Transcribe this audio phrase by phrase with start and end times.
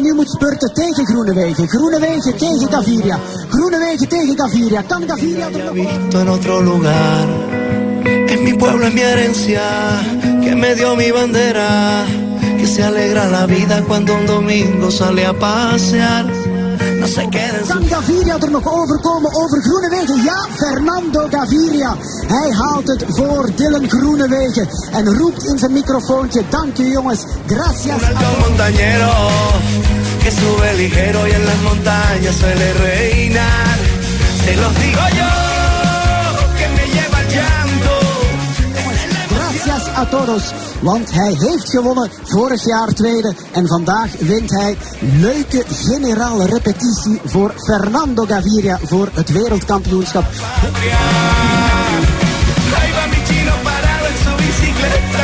[0.00, 1.68] Nu moet spurten tegen Groenewegen.
[1.68, 3.18] Groenewegen tegen Gaviria.
[3.48, 4.82] Groenewegen tegen Gaviria.
[4.82, 7.26] Kan Gaviria er nog visto en otro lugar.
[8.26, 9.62] Es mi pueblo, es mi herencia,
[10.42, 12.04] que me dio mi bandera,
[12.58, 16.24] que se alegra la vida cuando un domingo sale a pasear.
[17.00, 20.22] No se queda en Kan Gaviria er nog overkomen over Groenewegen?
[20.22, 21.96] Ja, Fernando Gaviria.
[22.26, 24.68] Hij haalt het voor Dylan Groenewegen.
[24.92, 27.24] En roept in zijn microfoontje, dank u jongens.
[27.46, 28.02] Gracias.
[30.22, 33.78] Que sube ligero y en las montañas suele reinar.
[34.44, 35.32] Se los digo yo,
[36.58, 37.94] que me lleva el llanto.
[39.34, 40.42] Gracias a todos.
[40.80, 43.34] Want hij heeft gewonnen vorig jaar tweede.
[43.52, 50.24] En vandaag wint hij leuke generale repetitie voor Fernando Gaviria voor het wereldkampioenschap.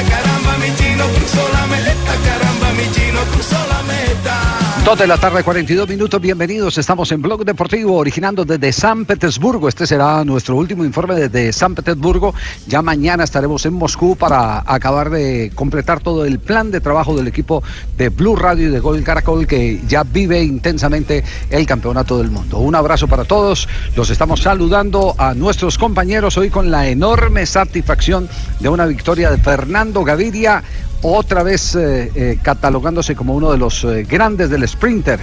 [0.08, 2.12] Caramba, mi chino cruzó la meta.
[2.24, 4.45] Caramba, mi chino cruzó la meta.
[4.86, 6.20] Dos de la tarde, 42 minutos.
[6.20, 6.78] Bienvenidos.
[6.78, 9.68] Estamos en Blog Deportivo, originando desde San Petersburgo.
[9.68, 12.32] Este será nuestro último informe desde San Petersburgo.
[12.68, 17.26] Ya mañana estaremos en Moscú para acabar de completar todo el plan de trabajo del
[17.26, 17.64] equipo
[17.98, 22.60] de Blue Radio y de Gol Caracol que ya vive intensamente el campeonato del mundo.
[22.60, 23.68] Un abrazo para todos.
[23.96, 28.28] Los estamos saludando a nuestros compañeros hoy con la enorme satisfacción
[28.60, 30.62] de una victoria de Fernando Gaviria
[31.02, 35.20] otra vez eh, eh, catalogándose como uno de los eh, grandes del sprinter.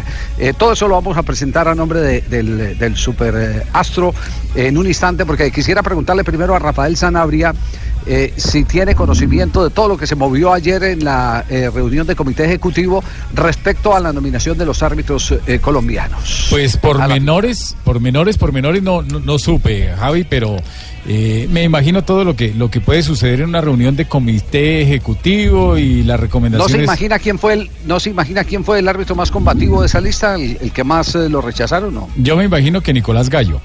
[0.57, 4.13] Todo eso lo vamos a presentar a nombre de- del, del super astro
[4.55, 7.53] en un instante, porque quisiera preguntarle primero a Rafael Sanabria
[8.35, 12.44] si tiene conocimiento de todo lo que se movió ayer en la reunión de comité
[12.45, 13.01] ejecutivo
[13.34, 16.47] respecto a la nominación de los árbitros colombianos.
[16.50, 20.57] Pues por A la- menores, por menores, por menores no, no, no supe, Javi, pero
[21.08, 24.81] eh, me imagino todo lo que lo que puede suceder en una reunión de comité
[24.81, 26.75] ejecutivo y las ¿No recomendaciones.
[26.78, 29.88] se imagina quién fue el, no se imagina quién fue el árbitro más combativo de
[29.88, 32.09] esa lista, el, el que más eh, lo rechazaron, no?
[32.16, 33.59] Yo me imagino que Nicolás Gallo.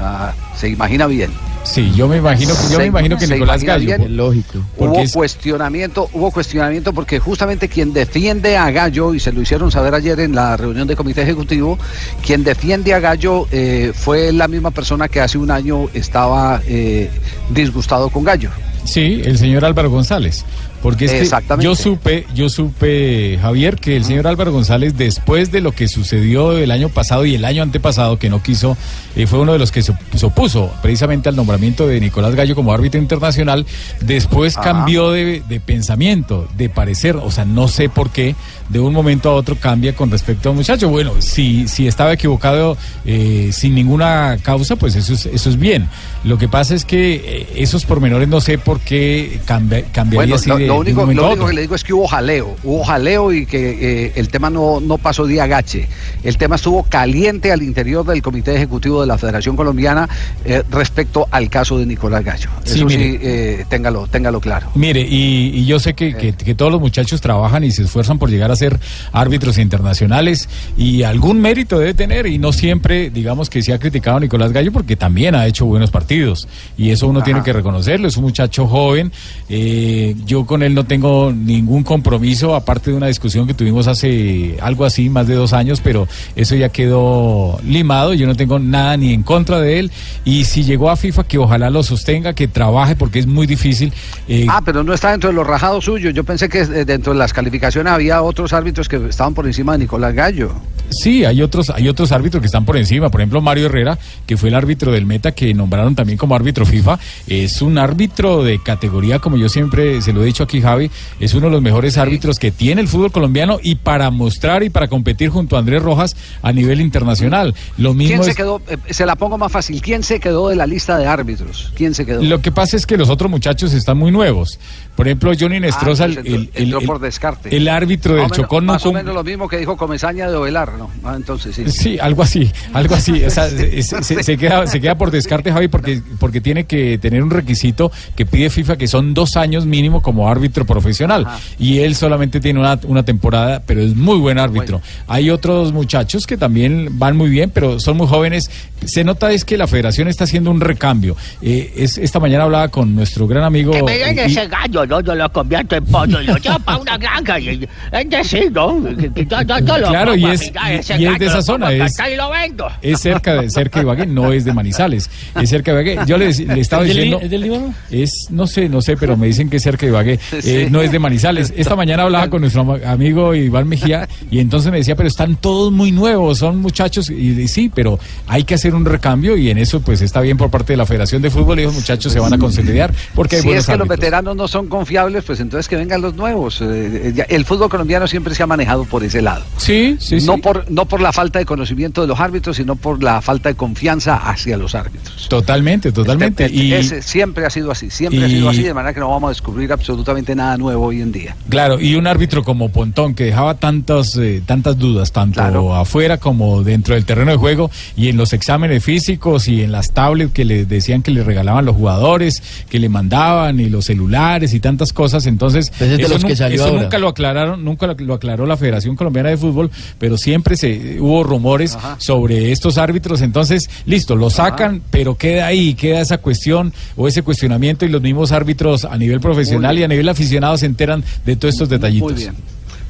[0.00, 1.30] Ah, se imagina bien.
[1.62, 4.04] Sí, yo me imagino, yo Se- me imagino que se Nicolás imagina Gallo.
[4.04, 4.16] bien.
[4.16, 4.58] Lógico.
[4.78, 9.42] Porque hubo es- cuestionamiento, hubo cuestionamiento porque justamente quien defiende a Gallo, y se lo
[9.42, 11.78] hicieron saber ayer en la reunión de comité ejecutivo,
[12.24, 17.10] quien defiende a Gallo eh, fue la misma persona que hace un año estaba eh,
[17.50, 18.50] disgustado con Gallo.
[18.84, 20.44] Sí, el señor Álvaro González.
[20.82, 21.64] Porque es que Exactamente.
[21.64, 26.56] yo supe, yo supe, Javier, que el señor Álvaro González, después de lo que sucedió
[26.56, 28.78] el año pasado y el año antepasado, que no quiso,
[29.14, 32.54] eh, fue uno de los que se se opuso precisamente al nombramiento de Nicolás Gallo
[32.54, 33.66] como árbitro internacional,
[34.00, 34.72] después Ajá.
[34.72, 38.34] cambió de, de pensamiento, de parecer, o sea, no sé por qué,
[38.70, 40.88] de un momento a otro cambia con respecto a un muchacho.
[40.88, 45.88] Bueno, si, si estaba equivocado eh, sin ninguna causa, pues eso es, eso es bien.
[46.24, 50.34] Lo que pasa es que eh, esos pormenores no sé por qué cambia- cambiaría Bueno,
[50.36, 53.32] así de, lo único, lo único que le digo es que hubo jaleo, hubo jaleo
[53.32, 55.88] y que eh, el tema no, no pasó de agache.
[56.22, 60.08] El tema estuvo caliente al interior del Comité Ejecutivo de la Federación Colombiana
[60.44, 62.48] eh, respecto al caso de Nicolás Gallo.
[62.64, 64.68] Sí, Eso sí, eh, téngalo, téngalo claro.
[64.74, 68.18] Mire, y, y yo sé que, que- que todos los muchachos trabajan y se esfuerzan
[68.18, 68.78] por llegar a ser
[69.12, 74.16] árbitros internacionales y algún mérito debe tener y no siempre, digamos que se ha criticado
[74.16, 76.48] a Nicolás Gallo porque también ha hecho buenos partidos
[76.78, 77.24] y eso uno Ajá.
[77.26, 79.12] tiene que reconocerlo, es un muchacho joven,
[79.48, 84.56] eh, yo con él no tengo ningún compromiso aparte de una discusión que tuvimos hace
[84.60, 86.06] algo así, más de dos años, pero
[86.36, 89.90] eso ya quedó limado, yo no tengo nada ni en contra de él
[90.24, 93.92] y si llegó a FIFA que ojalá lo sostenga, que trabaje porque es muy difícil.
[94.28, 96.12] eh, Ah, pero no está dentro de los rajados suyos.
[96.14, 99.72] Yo pensé que eh, dentro de las calificaciones había otros árbitros que estaban por encima
[99.72, 100.52] de Nicolás Gallo.
[100.90, 103.10] Sí, hay otros, hay otros árbitros que están por encima.
[103.10, 103.96] Por ejemplo, Mario Herrera,
[104.26, 106.98] que fue el árbitro del Meta, que nombraron también como árbitro FIFA,
[107.28, 111.34] es un árbitro de categoría, como yo siempre se lo he dicho aquí, Javi, es
[111.34, 114.88] uno de los mejores árbitros que tiene el fútbol colombiano y para mostrar y para
[114.88, 117.54] competir junto a Andrés Rojas a nivel internacional.
[117.78, 118.60] Lo mismo ¿Quién se es- quedó?
[118.68, 119.80] eh, se la pongo más fácil.
[119.82, 121.72] ¿Quién se quedó de la lista de árbitros?
[121.76, 122.22] ¿Quién se quedó?
[122.22, 124.58] Lo que pasa es que los otros muchachos están muy nuevos.
[124.96, 127.54] Por ejemplo, Johnny Nestroza, Ah, el, el- entró el- por descarte.
[127.56, 130.36] el árbitro del menos- Chocón no Más o menos lo mismo que dijo Comesaña de
[130.36, 130.72] Ovelar.
[130.78, 130.90] no.
[131.04, 131.64] Ah, entonces sí.
[131.70, 133.22] Sí, algo así, algo así.
[133.24, 136.98] O sea, se, se- se queda, se queda por descarte, Javi, porque, porque tiene que
[136.98, 141.26] tener un requisito que pide FIFA, que son dos años mínimo como árbitro profesional.
[141.58, 144.80] Y él solamente tiene una, una temporada, pero es muy buen árbitro.
[145.06, 148.50] Hay otros muchachos que también van muy bien, pero son muy jóvenes.
[148.84, 151.16] Se nota es que la federación está haciendo un recambio.
[151.42, 153.72] Eh, es, esta mañana hablaba con nuestro gran amigo...
[153.72, 155.00] Que me den y- ese gallo, ¿no?
[155.00, 157.38] Yo lo convierto en pollo y lo llevo para una granja.
[157.38, 158.78] Y, es decir, ¿no?
[158.90, 159.08] Yo,
[159.42, 162.16] yo- yo Claro, y es- y- ese y es de esa zona, es- pescar Y
[162.16, 162.66] lo vendo.
[162.80, 165.10] es cerca de cerca de Ibagué, no es de Manizales,
[165.40, 166.06] es cerca de Ibagué.
[166.06, 167.74] Yo le, le estaba ¿Es del diciendo, es del Líbano?
[167.90, 170.80] es no sé, no sé, pero me dicen que es cerca de Ibagué, eh, no
[170.80, 171.52] es de Manizales.
[171.56, 175.72] Esta mañana hablaba con nuestro amigo Iván Mejía y entonces me decía, pero están todos
[175.72, 179.58] muy nuevos, son muchachos y, y sí, pero hay que hacer un recambio y en
[179.58, 182.20] eso pues está bien por parte de la Federación de Fútbol y los muchachos se
[182.20, 185.68] van a consolidar porque hay Si es que los veteranos no son confiables, pues entonces
[185.68, 186.60] que vengan los nuevos.
[186.60, 189.44] Eh, eh, el fútbol colombiano siempre se ha manejado por ese lado.
[189.56, 190.40] Sí, sí, no sí.
[190.40, 193.54] por no por la falta de conocimiento de los árbitros, sino por la falta de
[193.54, 195.28] confianza hacia los árbitros.
[195.28, 196.46] Totalmente, totalmente.
[196.46, 199.10] Este- y ese siempre ha sido así, siempre ha sido así, de manera que no
[199.10, 201.36] vamos a descubrir absolutamente nada nuevo hoy en día.
[201.48, 205.74] Claro, y un árbitro como Pontón que dejaba tantas eh, tantas dudas, tanto Claro.
[205.74, 209.92] afuera como dentro del terreno de juego y en los exámenes físicos y en las
[209.92, 214.52] tablets que le decían que le regalaban los jugadores, que le mandaban y los celulares
[214.54, 215.26] y tantas cosas.
[215.26, 216.82] Entonces, Pues es de eso, los que salió eso ahora.
[216.82, 220.98] nunca lo aclararon, nunca lo, lo aclaró la Federación Colombiana de Fútbol, pero siempre se
[221.00, 223.22] hubo rumores sobre estos árbitros.
[223.22, 228.02] Entonces, listo, lo sacan, pero queda ahí, queda esa cuestión o ese cuestionamiento y los
[228.02, 232.12] mismos árbitros a nivel profesional y a nivel aficionado se enteran de todos estos detallitos.
[232.12, 232.34] Muy bien.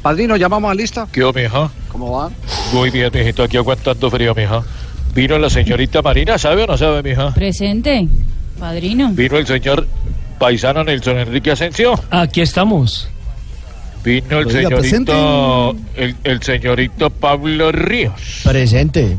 [0.03, 1.07] Padrino, llamamos a lista.
[1.13, 1.71] ¿Qué mija?
[1.89, 2.31] ¿Cómo va?
[2.73, 4.63] Muy bien, mijito, aquí aguantando frío, mija.
[5.15, 7.35] Vino la señorita Marina, ¿sabe o no sabe, mija?
[7.35, 8.07] Presente,
[8.59, 9.11] padrino.
[9.13, 9.87] Vino el señor
[10.39, 12.01] paisano Nelson Enrique Asensio.
[12.11, 13.09] Aquí estamos.
[14.03, 18.41] Vino el Oiga, señorito, el, el señorito Pablo Ríos.
[18.45, 19.03] Presente.
[19.03, 19.19] El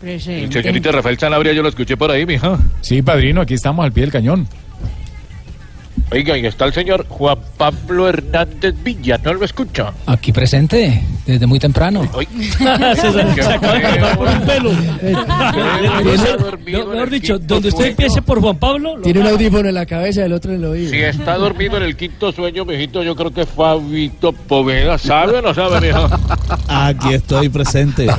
[0.00, 0.62] Presente.
[0.62, 2.58] señorito Rafael Sanabria, yo lo escuché por ahí, mija.
[2.80, 4.48] Sí, padrino, aquí estamos al pie del cañón.
[6.12, 9.92] Oiga, y está el señor Juan Pablo Hernández Villa, ¿no lo escucha?
[10.06, 12.00] Aquí presente, desde muy temprano.
[16.66, 17.90] Mejor dicho, donde usted sueño.
[17.90, 20.58] empiece por Juan Pablo, lo Tiene un audífono en la cabeza y el otro en
[20.58, 20.90] el oído.
[20.90, 25.42] Si está dormido en el quinto sueño, mijito, yo creo que Fabito Poveda, ¿sabe o
[25.42, 26.08] no sabe, mija?
[26.66, 28.06] Aquí estoy presente.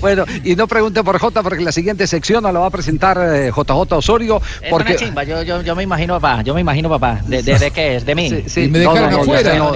[0.00, 3.18] bueno, y no pregunte por J, porque la siguiente sección nos la va a presentar
[3.34, 4.40] eh, JJ Osorio.
[4.62, 4.92] Es Porque...
[4.92, 7.20] una chimba, yo, yo, yo me imagino, papá, yo me imagino, papá.
[7.26, 8.06] ¿De, de, de qué es?
[8.06, 8.28] ¿De mí?
[8.30, 9.54] Sí, sí, Y me no, dejaron no, no, afuera.
[9.56, 9.72] no,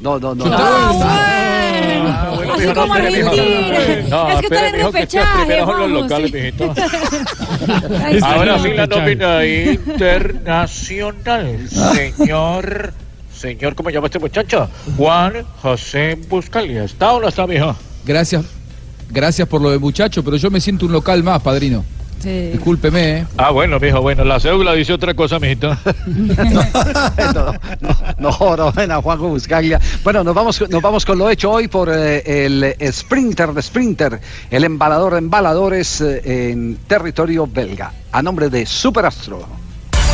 [0.00, 0.56] no, no, no, no.
[0.58, 2.54] Ah, bueno.
[2.54, 2.94] Así como.
[2.94, 4.32] Argentina.
[4.32, 6.74] Es que en repechaje, los locales, mijito.
[8.22, 11.58] Ahora sí la nómina internacional.
[11.68, 12.92] Señor,
[13.34, 14.68] señor, ¿cómo llama este muchacho?
[14.96, 16.84] Juan José Buscalia.
[16.84, 17.74] ¿Está o no está, mijo?
[18.04, 18.44] Gracias,
[19.10, 21.84] gracias por lo de muchacho, pero yo me siento un local más, padrino.
[22.22, 22.50] Sí.
[22.52, 23.26] Discúlpeme, ¿eh?
[23.36, 25.68] Ah, bueno, mijo, bueno, la cédula dice otra cosa, mijito.
[26.06, 29.80] no, no, no, no, ven a Juanjo Buscaglia.
[30.04, 34.20] Bueno, nos vamos, nos vamos con lo hecho hoy por eh, el sprinter de sprinter,
[34.50, 39.44] el embalador de embaladores eh, en territorio belga, a nombre de Superastro.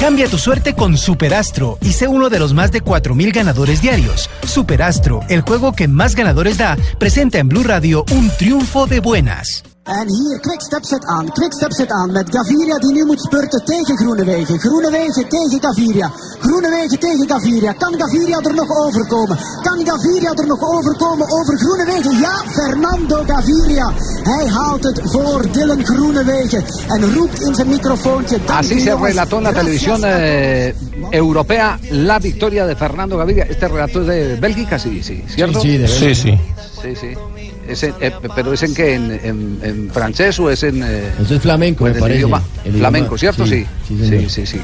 [0.01, 4.31] Cambia tu suerte con Superastro y sé uno de los más de 4.000 ganadores diarios.
[4.47, 9.65] Superastro, el juego que más ganadores da, presenta en Blue Radio un triunfo de buenas.
[9.89, 11.33] En hier, Quickstep zit aan.
[11.33, 14.59] Quickstep zit aan met Gaviria die nu moet spurten tegen Groenewegen.
[14.61, 16.11] Groenewegen tegen Gaviria.
[16.41, 17.73] Groenewegen tegen Gaviria.
[17.73, 19.37] Kan Gaviria er nog overkomen?
[19.63, 22.19] Kan Gaviria er nog overkomen over Groenewegen?
[22.19, 23.93] Ja, Fernando Gaviria.
[24.23, 26.65] Hij haalt het voor Dylan Groenewegen.
[26.89, 28.39] En roept in zijn microfoontje.
[28.45, 30.75] "Dank Así se relató en la televisión eh,
[31.11, 33.45] europea la victoria de Fernando Gaviria.
[33.45, 35.61] Este relato es de Bélgica, sí, sí, ¿cierto?
[35.61, 36.39] Sí, de Sí, sí.
[36.83, 37.17] Sí, sí.
[37.69, 41.11] Es en- eh, pero es en que en, en- en francés o es en, eh,
[41.21, 42.19] Eso es flamenco, en me el parece.
[42.21, 43.47] idioma El flamenco, idioma- ¿cierto?
[43.47, 44.61] Sí, Sí, sí, sí.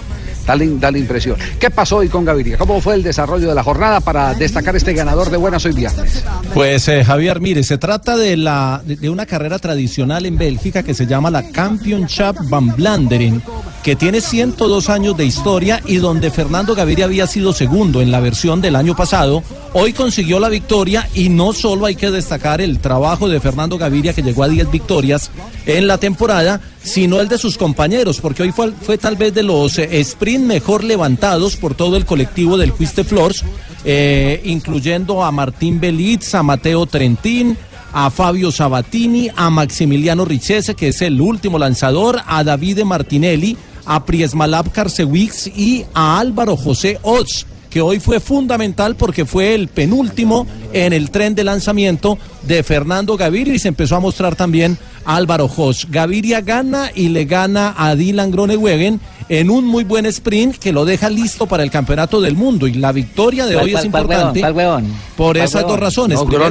[0.46, 1.36] Da impresión.
[1.58, 2.58] ¿Qué pasó hoy con Gaviria?
[2.58, 6.22] ¿Cómo fue el desarrollo de la jornada para destacar este ganador de Buenas hoy viernes?
[6.52, 10.94] Pues eh, Javier, mire, se trata de, la, de, una carrera tradicional en Bélgica que
[10.94, 13.42] se llama la Kampioenschap van Vlaanderen,
[13.82, 18.20] que tiene 102 años de historia y donde Fernando Gaviria había sido segundo en la
[18.20, 19.42] versión del año pasado.
[19.72, 24.12] Hoy consiguió la victoria y no solo hay que destacar el trabajo de Fernando Gaviria
[24.12, 25.30] que llegó a 10 victorias
[25.66, 29.42] en la temporada, sino el de sus compañeros, porque hoy fue, fue tal vez de
[29.42, 33.42] los eh, sprint mejor levantados por todo el colectivo del Quiste Flores,
[33.84, 37.56] eh, incluyendo a Martín Belitz, a Mateo Trentín,
[37.92, 44.04] a Fabio Sabatini, a Maximiliano Richese, que es el último lanzador, a Davide Martinelli, a
[44.04, 50.46] Priesmalab Karsewicz y a Álvaro José Oz que hoy fue fundamental porque fue el penúltimo
[50.72, 55.50] en el tren de lanzamiento de Fernando Gaviria y se empezó a mostrar también Álvaro
[55.54, 55.86] Hoss.
[55.90, 60.84] Gaviria gana y le gana a Dylan Groenewegen en un muy buen sprint que lo
[60.84, 64.40] deja listo para el campeonato del mundo y la victoria de ¿Cuál- hoy es importante
[64.40, 64.40] huevón?
[64.40, 64.92] ¿Cuál huevón?
[65.16, 66.18] por ¿Cuál esas dos razones.
[66.18, 66.50] No, Primero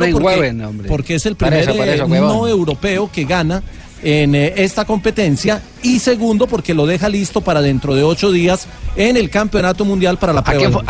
[0.87, 3.61] porque, es el primer eso, eh, eso, no europeo que gana
[4.01, 8.67] en eh, esta competencia y segundo porque lo deja listo para dentro de ocho días
[8.95, 10.81] en el campeonato mundial para la ¿A prueba.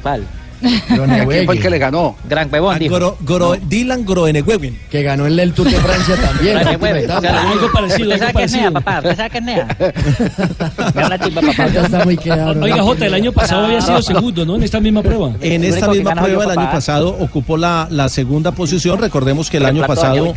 [0.00, 0.26] ¿Cuál?
[0.62, 2.16] A quién fue el que le ganó?
[2.28, 2.96] Gran huevón, A dijo.
[2.96, 4.78] Gro- Gro- Dylan Groenewegen.
[4.90, 6.56] Que ganó el del Tour de Francia también.
[6.58, 8.72] O sea, Algo parecido, ¿Usted algo sabe qué es NEA, parecido.
[8.72, 8.98] papá?
[8.98, 9.76] ¿Usted sabe qué es NEA?
[10.94, 11.68] Me da una chimba, papá.
[11.68, 12.60] Ya está muy claro.
[12.60, 14.56] Oiga, Jota, el año pasado había sido segundo, ¿no?
[14.56, 15.32] En esta misma prueba.
[15.40, 18.98] En esta que misma prueba el año pasado ocupó la, la segunda posición.
[19.00, 20.34] Recordemos que el año pasado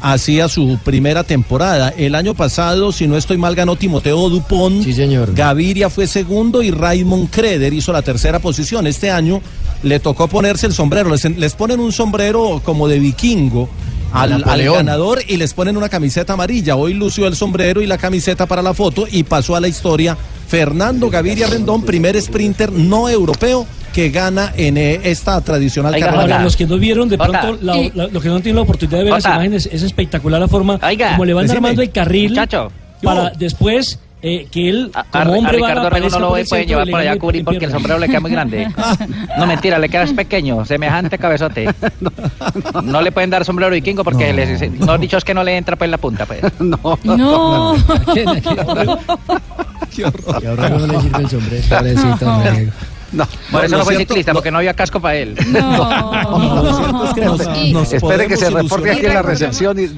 [0.00, 1.92] hacía su primera temporada.
[1.96, 4.84] El año pasado, si no estoy mal, ganó Timoteo Dupont.
[4.84, 5.34] Sí, señor.
[5.34, 8.86] Gaviria fue segundo y Raymond Kreder hizo la tercera posición.
[8.86, 9.40] Este año
[9.82, 11.10] le tocó ponerse el sombrero.
[11.10, 13.68] Les, les ponen un sombrero como de vikingo.
[14.12, 16.74] Al, ganador y les ponen una camiseta amarilla.
[16.74, 20.16] Hoy lució el sombrero y la camiseta para la foto y pasó a la historia
[20.48, 26.22] Fernando Gaviria Rendón, primer sprinter no europeo que gana en eh, esta tradicional Oiga, carrera.
[26.22, 28.62] Ahora, los que no vieron de pronto, la- Y- la- los que no tienen la
[28.62, 31.58] oportunidad de ver las imágenes, es espectacular la forma Oiga, como le van decime.
[31.58, 32.72] armando el carril Muchacho.
[33.04, 36.26] para después eh, que él, A, a- como a hombre, Ricardo vaga, Rego no lo
[36.36, 38.68] centro llevar le allá a cubrir en porque el sombrero le queda muy grande.
[39.38, 41.72] No, mentira, le queda pequeño, semejante cabezote.
[42.84, 45.76] No le pueden dar sombrero vikingo porque, les, no dicho es que no le entra
[45.76, 46.26] pues la punta.
[46.26, 46.40] Pues.
[46.60, 46.78] No.
[47.04, 47.76] No.
[50.44, 51.64] Ahora no le sirve el sombrero.
[51.68, 52.26] Pobrecito.
[53.12, 53.26] No.
[53.50, 55.34] Por eso no fue cierto- ciclista, lo- porque no había casco para él.
[55.48, 57.04] No.
[57.04, 59.88] Es que nos, nos Espere que se reporte aquí en la recepción y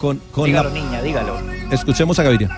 [0.00, 1.36] Con, con Dígalo, la- niña, dígalo.
[1.70, 2.48] Escuchemos a Gaviria.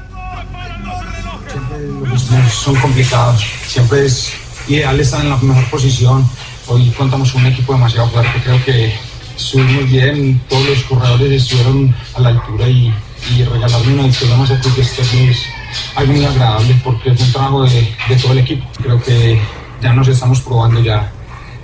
[2.06, 3.44] los torneos son complicados.
[3.66, 4.32] Siempre es
[4.68, 6.24] ideal estar en la mejor posición.
[6.68, 8.40] Hoy contamos con un equipo demasiado fuerte.
[8.44, 8.94] Creo que
[9.36, 10.40] estuvimos bien.
[10.48, 12.94] Todos los corredores estuvieron a la altura y,
[13.36, 15.38] y regalarme una victoria más a Cruz Externo es
[15.96, 18.64] algo muy agradable porque es un trabajo de, de todo el equipo.
[18.80, 19.40] Creo que
[19.82, 21.10] ya nos estamos probando ya.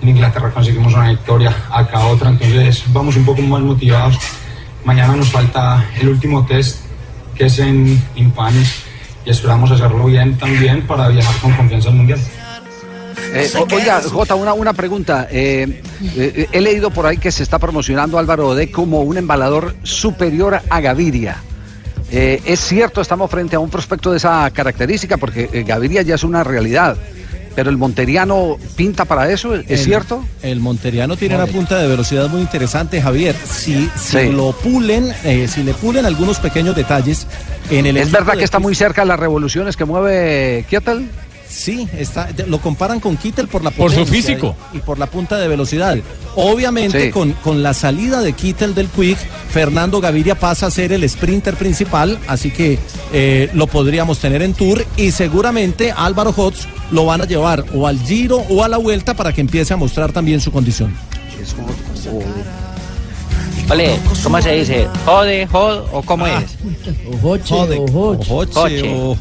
[0.02, 4.16] En Inglaterra conseguimos una victoria, acá otra, entonces vamos un poco más motivados.
[4.88, 6.78] Mañana nos falta el último test,
[7.34, 8.84] que es en Impanis,
[9.22, 12.18] y esperamos hacerlo bien también para viajar con confianza al Mundial.
[13.34, 15.28] Eh, oiga, Jota, una, una pregunta.
[15.30, 15.82] Eh,
[16.16, 19.74] eh, he leído por ahí que se está promocionando a Álvaro Ode como un embalador
[19.82, 21.36] superior a Gaviria.
[22.10, 26.14] Eh, es cierto, estamos frente a un prospecto de esa característica, porque eh, Gaviria ya
[26.14, 26.96] es una realidad.
[27.58, 30.24] Pero el monteriano pinta para eso, ¿es El- cierto?
[30.44, 33.34] El Monteriano tiene una punta de velocidad muy interesante, Javier.
[33.34, 34.28] Si, si Sí.
[34.30, 37.26] lo pulen, eh, si le pulen algunos pequeños detalles
[37.68, 41.08] en el ¿Es verdad de que está muy cerca de las revoluciones que mueve Kietel?
[41.48, 44.54] Sí, está, lo comparan con Kittel por la Por su potencia físico.
[44.72, 45.96] y, y por la punta de velocidad.
[46.36, 47.10] Obviamente, Sí.
[47.10, 49.18] con, con la salida de Kittel del Quick,
[49.50, 52.78] Fernando Gaviria pasa a ser el sprinter principal, así que
[53.12, 57.86] eh, lo podríamos tener en Tour y seguramente Álvaro Hotz lo van a llevar o
[57.86, 60.94] al Giro o a la Vuelta para que empiece a mostrar también su condición.
[63.70, 64.88] Ole, ¿cómo se dice?
[65.04, 66.56] ¿Jode, jod o cómo es?
[67.14, 68.32] Ojoche, Jode, ojoche.
[68.32, 68.94] Ojoche, Joche.
[68.96, 69.16] o-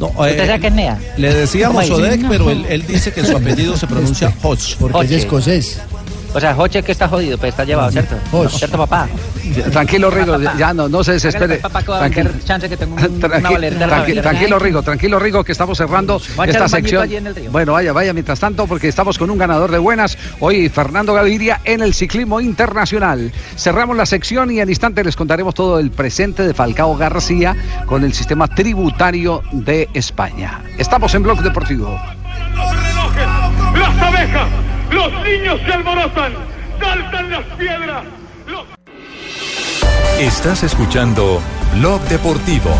[0.00, 0.98] no, ¿Usted eh, sabe qué es NEA?
[1.18, 1.90] le decíamos.
[1.90, 4.76] Odek, pero él, él dice que su apellido se pronuncia Hodge.
[4.80, 5.78] Porque es escocés.
[6.32, 8.14] O sea, Joche que está jodido, pues está llevado, ¿cierto?
[8.50, 9.08] ¿Cierto, papá?
[9.72, 10.54] Tranquilo, Rigo, Papá.
[10.56, 11.56] ya no, no se desespere.
[11.56, 12.30] Papá, Tranquilo.
[12.44, 13.28] chance que tengo un- una
[14.22, 17.08] tranquilo, Rigo, tranquilo, Rigo, que estamos cerrando esta sección.
[17.50, 20.16] Bueno, vaya, vaya, mientras tanto, porque estamos con un ganador de buenas.
[20.38, 23.32] Hoy, Fernando Gaviria en el ciclismo internacional.
[23.56, 27.56] Cerramos la sección y al instante les contaremos todo el presente de Falcao García
[27.86, 30.60] con el sistema tributario de España.
[30.78, 32.00] Estamos en Blog Deportivo.
[33.74, 34.48] Las abejas,
[34.90, 36.32] los niños se alborotan,
[36.80, 38.04] saltan las piedras.
[38.46, 38.64] Los...
[40.18, 41.40] Estás escuchando
[41.74, 42.70] Blog Deportivo.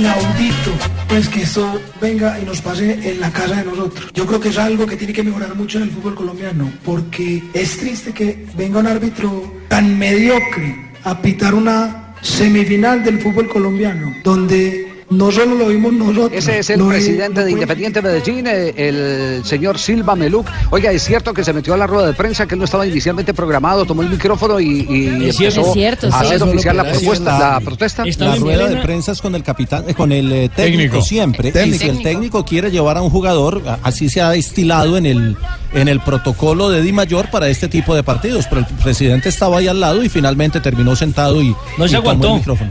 [0.00, 0.70] inaudito
[1.08, 4.10] pues que esto venga y nos pase en la casa de nosotros.
[4.14, 7.42] Yo creo que es algo que tiene que mejorar mucho en el fútbol colombiano, porque
[7.52, 14.14] es triste que venga un árbitro tan mediocre a pitar una semifinal del fútbol colombiano,
[14.22, 16.30] donde no solo lo vimos nosotros.
[16.32, 20.46] Ese es el presidente de Independiente Medellín, eh, el señor Silva Meluc.
[20.70, 22.86] Oiga, es cierto que se metió a la rueda de prensa, que él no estaba
[22.86, 26.26] inicialmente programado, tomó el micrófono y, y Es cierto, empezó es cierto, a sí.
[26.26, 28.04] hacer oficial la propuesta, la protesta.
[28.18, 30.54] La rueda de prensa es con el capitán, eh, con el eh, técnico,
[30.94, 31.02] Técnico.
[31.02, 31.52] siempre.
[31.52, 31.76] Técnico.
[31.76, 35.36] Y si el técnico quiere llevar a un jugador, así se ha estilado en el
[35.72, 38.46] en el protocolo de Di Mayor para este tipo de partidos.
[38.48, 41.96] Pero el presidente estaba ahí al lado y finalmente terminó sentado y No se y
[41.96, 42.28] tomó aguantó.
[42.28, 42.70] el micrófono.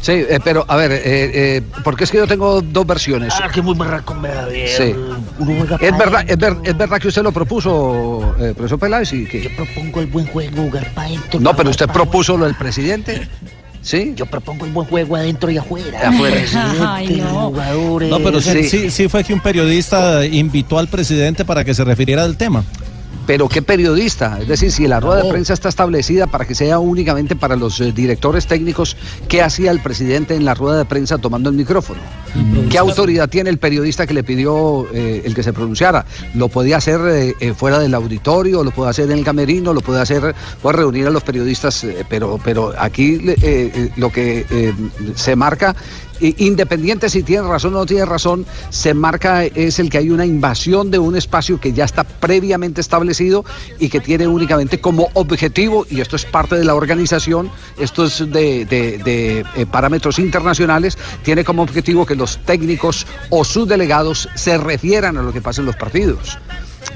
[0.00, 3.34] Sí, eh, pero a ver, eh, eh, porque es que yo tengo dos versiones.
[3.42, 4.68] Ah, que muy barraco me da bien.
[4.68, 4.94] Sí.
[5.38, 9.12] Uno juega Es verdad, es, ver- es verdad que usted lo propuso, eh, profesor Peláez,
[9.12, 9.42] y que...
[9.42, 11.40] Yo propongo el buen juego, jugar para adentro.
[11.40, 13.28] No, pero usted propuso lo del presidente.
[13.80, 14.12] ¿Sí?
[14.16, 16.08] Yo propongo el buen juego adentro y afuera.
[16.08, 16.36] Afuera.
[16.36, 17.48] Presidente, Ay, no.
[17.50, 18.10] jugadores.
[18.10, 18.64] No, pero Sí.
[18.64, 22.64] sí, sí fue que un periodista invitó al presidente para que se refiriera al tema.
[23.28, 26.78] Pero qué periodista, es decir, si la rueda de prensa está establecida para que sea
[26.78, 28.96] únicamente para los eh, directores técnicos,
[29.28, 32.00] ¿qué hacía el presidente en la rueda de prensa tomando el micrófono?
[32.70, 36.06] ¿Qué autoridad tiene el periodista que le pidió eh, el que se pronunciara?
[36.32, 38.64] ¿Lo podía hacer eh, fuera del auditorio?
[38.64, 39.74] ¿Lo puede hacer en el camerino?
[39.74, 41.84] ¿Lo puede hacer, puede reunir a los periodistas?
[41.84, 43.20] eh, pero, pero aquí
[43.96, 44.72] lo que
[45.16, 45.76] se marca
[46.20, 50.26] Independiente si tiene razón o no tiene razón, se marca es el que hay una
[50.26, 53.44] invasión de un espacio que ya está previamente establecido
[53.78, 58.18] y que tiene únicamente como objetivo, y esto es parte de la organización, esto es
[58.18, 64.58] de, de- eh, parámetros internacionales, tiene como objetivo que los técnicos o sus delegados se
[64.58, 66.38] refieran a lo que pasa en los partidos.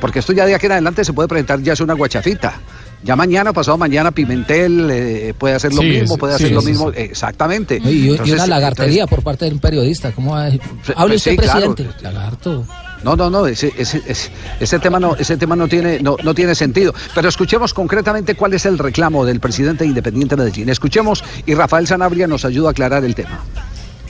[0.00, 2.61] Porque esto ya de aquí en adelante se puede presentar ya es una guachafita.
[3.04, 6.61] Ya mañana, pasado mañana, Pimentel eh, puede hacer lo Sí, mismo, puede sí, hacer lo
[6.61, 6.90] sí, mismo.
[6.92, 6.99] sí.
[7.00, 7.80] Exactamente.
[7.85, 10.12] Y, y Entonces, una lagartería entonces- por parte de un periodista.
[10.12, 10.49] ¿Cómo va?
[10.85, 11.75] Pues Hable usted, sí, claro.
[11.75, 12.02] presidente.
[12.04, 12.64] Lagarto.
[13.02, 14.30] No, no, no, ese, ese, ese,
[14.61, 16.94] ese tema no, ese tema no tiene, no, no tiene sentido.
[17.16, 20.68] Pero escuchemos concretamente cuál es el reclamo del presidente de Independiente Medellín.
[20.68, 23.40] Escuchemos y Rafael Sanabria nos ayuda a aclarar el tema.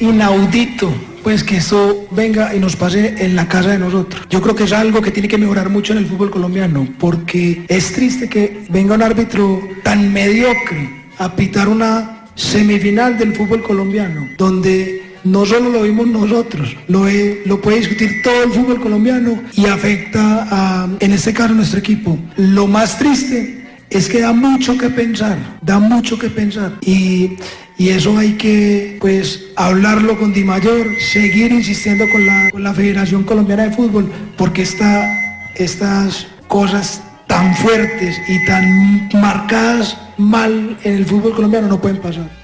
[0.03, 0.93] Inaudito
[1.23, 4.27] pues que eso venga y nos pase en la casa de nosotros.
[4.29, 7.65] Yo creo que es algo que tiene que mejorar mucho en el fútbol colombiano, porque
[7.69, 14.27] es triste que venga un árbitro tan mediocre a pitar una semifinal del fútbol colombiano,
[14.37, 17.07] donde no solo lo vimos nosotros, lo,
[17.45, 22.19] lo puede discutir todo el fútbol colombiano y afecta a, en este caso, nuestro equipo.
[22.37, 26.73] Lo más triste es que da mucho que pensar, da mucho que pensar.
[26.81, 27.37] Y,
[27.83, 32.73] y eso hay que, pues, hablarlo con Di Mayor, seguir insistiendo con la, con la
[32.73, 34.09] Federación Colombiana de Fútbol,
[34.39, 35.13] porque esta,
[35.57, 42.42] estas cosas tan fuertes y tan marcadas mal en el fútbol colombiano no pueden pasar.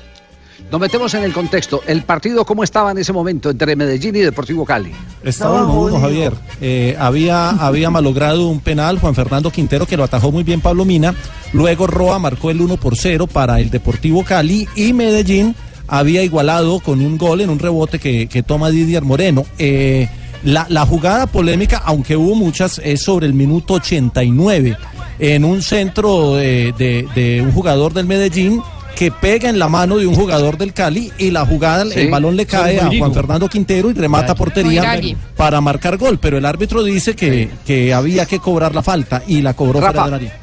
[0.70, 1.80] Nos metemos en el contexto.
[1.87, 4.92] El partido, ¿cómo estaba en ese momento entre Medellín y Deportivo Cali?
[5.24, 6.33] Estaba 1-1, Javier.
[6.61, 10.85] Eh, había, había malogrado un penal Juan Fernando Quintero que lo atajó muy bien Pablo
[10.85, 11.14] Mina.
[11.54, 15.54] Luego Roa marcó el 1 por 0 para el Deportivo Cali y Medellín
[15.87, 19.46] había igualado con un gol en un rebote que, que toma Didier Moreno.
[19.59, 20.07] Eh,
[20.44, 24.76] la, la jugada polémica, aunque hubo muchas, es sobre el minuto 89
[25.18, 28.61] en un centro de, de- de un jugador del Medellín
[28.98, 32.00] que pega en la mano de un jugador del Cali y la jugada, Sí.
[32.00, 32.90] el balón le cae a.
[32.98, 35.00] Juan Fernando Quintero y remata portería
[35.37, 39.40] para marcar gol, pero el árbitro dice que, que había que cobrar la falta y
[39.40, 40.37] la cobró fuera Rafa, del área.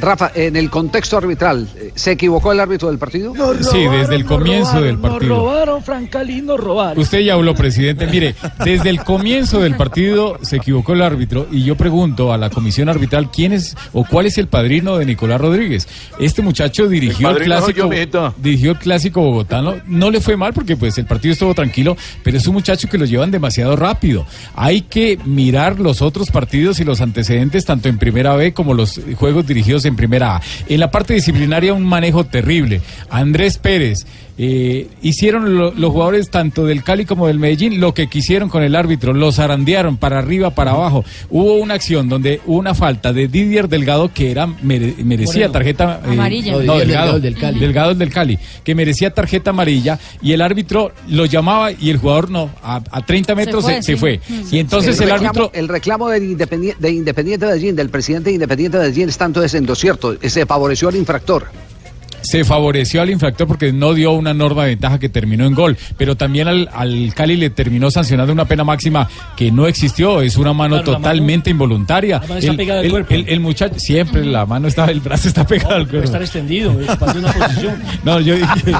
[0.00, 3.32] Rafa, en el contexto arbitral, eh, ¿se equivocó el árbitro del partido?
[3.60, 5.36] Sí, desde el comienzo del Nos partido.
[5.36, 6.98] robaron, Francalín, nos robaron.
[6.98, 8.06] Usted ya habló, presidente.
[8.06, 8.34] Mire,
[8.64, 12.88] desde el comienzo del partido se equivocó el árbitro y yo pregunto a la comisión
[12.88, 15.88] arbitral quién es o cuál es el padrino de Nicolás Rodríguez.
[16.18, 17.90] Este muchacho dirigió El yo, clásico,
[18.38, 19.76] dirigió el clásico bogotano.
[19.86, 22.98] No le fue mal porque pues el partido estuvo tranquilo, pero es un muchacho que
[22.98, 24.26] lo llevan demasiado rápido.
[24.54, 29.00] Hay que mirar los otros partidos y los antecedentes tanto en primera B como los
[29.16, 30.42] juegos dirigidos en primera A.
[30.68, 32.80] En la parte disciplinaria un manejo terrible.
[33.10, 34.06] Andrés Pérez
[34.38, 38.62] eh, hicieron lo- los jugadores tanto del Cali como del Medellín lo que quisieron con
[38.62, 41.04] el árbitro, los zarandearon para arriba, para abajo.
[41.28, 45.52] Hubo una acción donde hubo una falta de Didier Delgado que era mere- merecía Moreno.
[45.52, 46.52] tarjeta eh, Amarilla.
[46.52, 47.58] No, No, Didier Delgado, del Cali.
[47.60, 51.98] Delgado el del Cali, que merecía tarjeta amarilla y el árbitro lo llamaba y el
[51.98, 54.20] jugador no, a, a 30 metros se, se fue.
[54.50, 58.34] Y entonces el, reclamo, árbitro El reclamo del Independiente, de Independiente Medellín, del presidente de
[58.34, 61.46] Independiente Medellín, es tanto es en lo cierto, se favoreció al infractor.
[62.22, 65.76] Se favoreció al infractor porque no dio una norma de ventaja que terminó en gol,
[65.96, 70.36] pero también al, al Cali le terminó sancionando una pena máxima que no existió, es
[70.36, 72.20] una mano Claro, totalmente involuntaria.
[72.20, 73.14] la mano está pegada al cuerpo.
[73.14, 76.04] el- el muchacho, siempre la mano está, el brazo está pegado al Puede cuerpo.
[76.06, 77.74] estar extendido, es para hacer una posición.
[78.04, 78.78] No, yo dije, digo,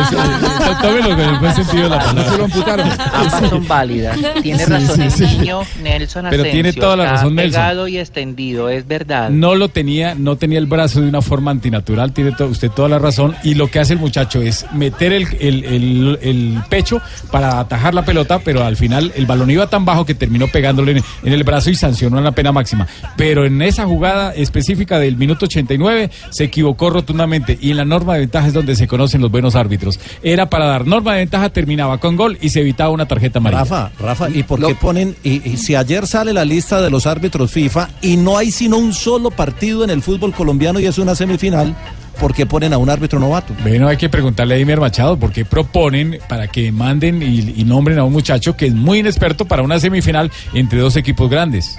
[0.00, 2.30] eso, tómelo con el buen sentido de la palabra.
[2.30, 2.88] Se lo amputaron.
[3.12, 4.18] Ambas son válidas.
[4.42, 5.36] Tiene Sí, razón sí, el sí.
[5.38, 6.52] niño Nelson Pero Asensio.
[6.52, 7.60] tiene toda la razón, Nelson.
[7.60, 9.30] pegado y extendido, es verdad.
[9.30, 12.12] No lo tenía, no tenía el brazo de una forma antinatural.
[12.12, 13.34] Tiene todo, usted toda la razón.
[13.44, 17.94] Y lo que hace el muchacho es meter el, el- el- el pecho para atajar
[17.94, 21.32] la pelota, pero al final el balón iba tan bajo que terminó pegándole en, en
[21.32, 22.86] el brazo y sancionó en la pena máxima.
[23.16, 27.56] Pero en esa jugada específica del minuto 89 se equivocó rotundamente.
[27.60, 30.00] Y en la norma de ventaja es donde se conocen los buenos árbitros.
[30.22, 33.60] Era para dar norma de ventaja, terminaba con gol y se evitaba una tarjeta amarilla.
[33.62, 37.06] Rafa, Rafa, ¿y por qué ponen, y, y si ayer sale la lista de los
[37.06, 40.98] árbitros FIFA y no hay sino un solo partido en el fútbol colombiano y es
[40.98, 41.76] una semifinal,
[42.18, 43.54] ¿por qué ponen a un árbitro novato?
[43.62, 47.64] Bueno, hay que preguntarle a Imer Machado por qué proponen para que manden y, y
[47.64, 51.78] nombren a un muchacho que es muy inexperto para una semifinal entre dos equipos grandes.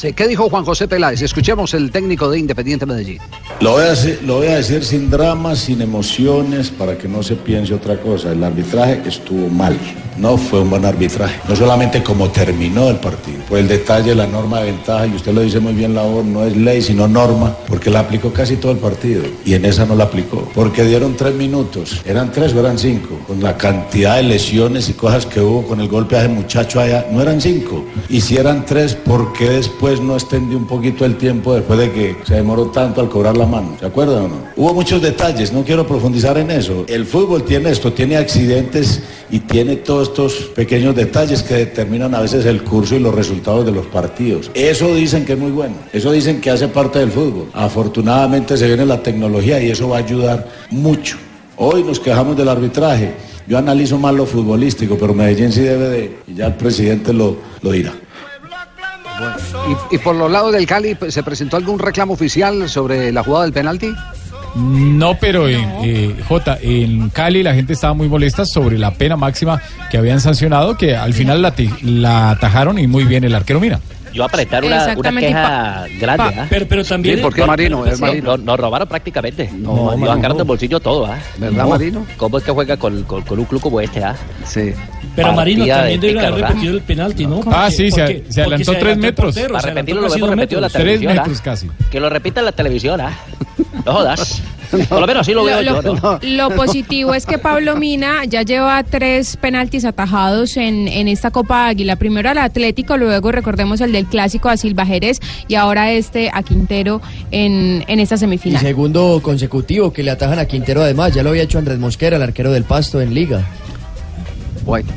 [0.00, 1.22] ¿Qué dijo Juan José Peláez?
[1.22, 3.18] Escuchemos el técnico de Independiente Medellín.
[3.60, 8.32] Lo voy, a decir, sin dramas, sin emociones, para que no se piense otra cosa.
[8.32, 9.78] El arbitraje estuvo mal,
[10.18, 11.40] no fue un buen arbitraje.
[11.48, 15.32] No solamente como terminó el partido, fue el detalle, la norma de ventaja, y usted
[15.32, 18.56] lo dice muy bien, la voz, no es ley, sino norma, porque la aplicó casi
[18.56, 22.52] todo el partido, y en esa no la aplicó, porque dieron tres minutos, eran tres
[22.52, 26.16] o eran cinco, con la cantidad de lesiones y cosas que hubo con el golpe
[26.16, 27.86] a ese muchacho allá, no eran cinco.
[28.10, 31.92] Y si eran tres, ¿por qué después no extendió un poquito el tiempo después de
[31.92, 33.76] que se demoró tanto al cobrar la mano?
[33.78, 34.36] ¿Se acuerdan o no?
[34.56, 36.84] Hubo muchos detalles, no quiero profundizar en eso.
[36.88, 42.20] El fútbol tiene esto, tiene accidentes y tiene todos estos pequeños detalles que determinan a
[42.20, 44.50] veces el curso y los resultados de los partidos.
[44.54, 47.48] Eso dicen que es muy bueno, eso dicen que hace parte del fútbol.
[47.52, 51.16] Afortunadamente se viene la tecnología y eso va a ayudar mucho.
[51.56, 53.14] Hoy nos quejamos del arbitraje.
[53.46, 57.36] Yo analizo más lo futbolístico, pero Medellín sí debe de, y ya el presidente lo,
[57.62, 57.94] lo dirá.
[59.90, 63.44] ¿Y, por los lados del Cali pues, se presentó algún reclamo oficial sobre la jugada
[63.44, 63.94] del penalti?
[64.54, 69.16] No, pero en eh, J, en Cali la gente estaba muy molesta sobre la pena
[69.16, 71.52] máxima que habían sancionado, que al final la,
[71.82, 73.80] la atajaron y muy bien el arquero mira.
[74.16, 76.40] Yo apretar una, una queja grande.
[76.40, 76.46] ¿ah?
[76.48, 77.84] pero- pero también- Sí, ¿por qué, Marino?
[77.86, 78.36] Es Sí, Marino.
[78.36, 79.50] no- Nos robaron prácticamente.
[79.52, 80.34] No, nos sacaron no.
[80.38, 81.06] del bolsillo todo.
[81.06, 81.18] ¿ah?
[81.36, 81.68] ¿Verdad, No.
[81.68, 82.06] Marino?
[82.16, 84.02] ¿Cómo es que juega con, con- con un club como este?
[84.02, 84.16] ¿ah?
[84.44, 84.72] Sí.
[85.14, 87.40] Pero Marino Partida también de debe haber repetido el penalti, ¿no?
[87.46, 89.26] Ah, Porque- sí, se- porque- se adelantó porque tres metros.
[89.34, 91.12] portero, Para se adelantó repetirlo lo hemos repetido en la televisión.
[91.12, 91.22] Tres ¿ah?
[91.22, 91.70] metros casi.
[91.90, 93.00] Que lo repita en la televisión.
[93.00, 93.12] ¿ah?
[93.84, 94.42] No jodas.
[94.88, 95.94] Por lo menos así lo veo Lo, yo.
[95.94, 96.18] lo- ¿no?
[96.22, 101.68] lo positivo es que Pablo Mina ya lleva tres penaltis atajados en, en esta Copa
[101.68, 101.94] Águila.
[101.94, 106.42] Primero al Atlético, luego recordemos el del clásico a Silva Jerez y ahora este a
[106.42, 108.60] Quintero en, en esta Y semifinal.
[108.62, 112.22] segundo consecutivo que le atajan a Quintero además, ya lo había hecho Andrés Mosquera, el
[112.22, 113.44] arquero del Pasto en Liga.
[114.64, 114.88] Bueno.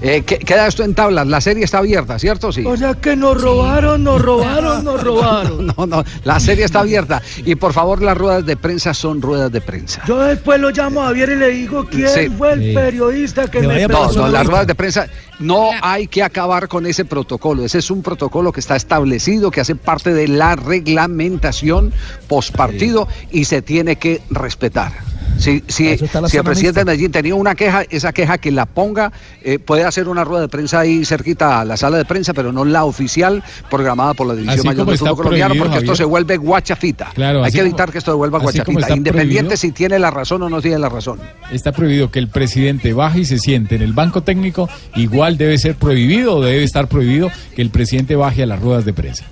[0.00, 1.26] Eh, ¿qué- queda esto en tablas.
[1.26, 2.52] La serie está abierta, ¿cierto?
[2.52, 2.64] Sí.
[2.64, 5.66] O sea que nos robaron, nos robaron, nos robaron.
[5.76, 7.20] No, no, la serie está abierta.
[7.44, 10.02] Y por favor, las ruedas de prensa son ruedas de prensa.
[10.06, 12.28] Yo después lo llamo a Javier y le digo quién Sí.
[12.30, 12.74] fue el Sí.
[12.74, 14.28] periodista que No, me no, presionó.
[14.28, 15.08] las ruedas de prensa
[15.40, 17.64] no hay que acabar con ese protocolo.
[17.64, 21.92] Ese es un protocolo que está establecido, que hace parte de la reglamentación
[22.28, 24.92] postpartido y se tiene que respetar.
[25.38, 29.12] Si, si, si el presidente de Medellín tenía una queja, esa queja que la ponga,
[29.42, 32.52] eh, puede hacer una rueda de prensa ahí cerquita a la sala de prensa, pero
[32.52, 36.36] no la oficial programada por la División Mayor del Fútbol Colombiano, porque esto se vuelve
[36.38, 37.10] guachafita.
[37.14, 39.56] Claro, Hay que como- evitar que esto se vuelva guachafita, independiente prohibido.
[39.56, 41.20] si tiene la razón o no tiene la razón.
[41.52, 44.68] Está prohibido que el presidente baje y se siente en el banco técnico.
[44.96, 48.84] Igual debe ser prohibido o debe estar prohibido que el presidente baje a las ruedas
[48.84, 49.24] de prensa.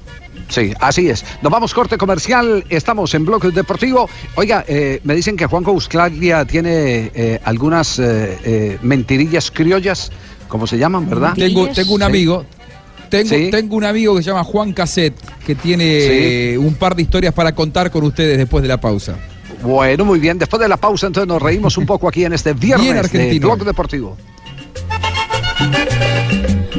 [0.49, 1.25] Sí, así es.
[1.43, 4.09] Nos vamos corte comercial, estamos en Bloque Deportivo.
[4.37, 10.13] Oiga, eh, me dicen que Juanjo Buscaglia tiene eh, algunas eh, eh, mentirillas criollas,
[10.49, 11.35] como se llaman, ¿verdad?
[11.35, 12.07] Tengo, tengo un Sí.
[12.07, 12.45] amigo.
[13.11, 13.49] Tengo, Sí.
[13.51, 16.57] tengo un amigo que se llama Juan Caset, que tiene Sí.
[16.57, 19.17] un par de historias para contar con ustedes después de la pausa.
[19.63, 20.39] Bueno, muy bien.
[20.39, 23.39] Después de la pausa, entonces nos reímos un poco aquí en este viernes de.
[23.41, 24.17] Bloque Deportivo.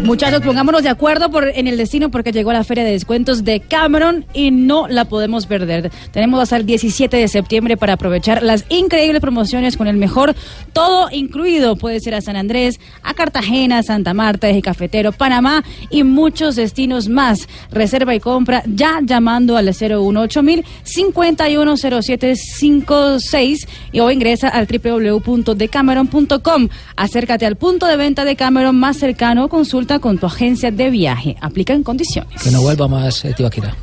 [0.03, 4.25] Muchachos, pongámonos de acuerdo en el destino porque llegó la feria de descuentos de Cameron
[4.33, 5.91] y no la podemos perder.
[6.11, 10.33] Tenemos hasta el 17 de septiembre para aprovechar las increíbles promociones con el mejor
[10.71, 11.75] todo incluido.
[11.75, 17.09] Puede ser a San Andrés, a Cartagena, Santa Marta, Eje Cafetero, Panamá y muchos destinos
[17.09, 17.49] más.
[17.71, 26.69] Reserva y compra ya llamando al 018 mil 510756 y o ingresa al www.decameron.com.
[26.95, 29.49] Acércate al punto de venta de Cameron más cercano o
[29.87, 31.35] consulta con tu agencia de viaje.
[31.41, 32.41] Aplica en condiciones.
[32.43, 33.73] Que no vuelva más eh, Tibaquirá.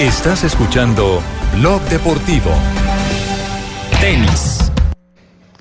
[0.00, 1.20] Estás escuchando
[1.58, 2.50] Blog Deportivo.
[4.00, 4.70] Tenis.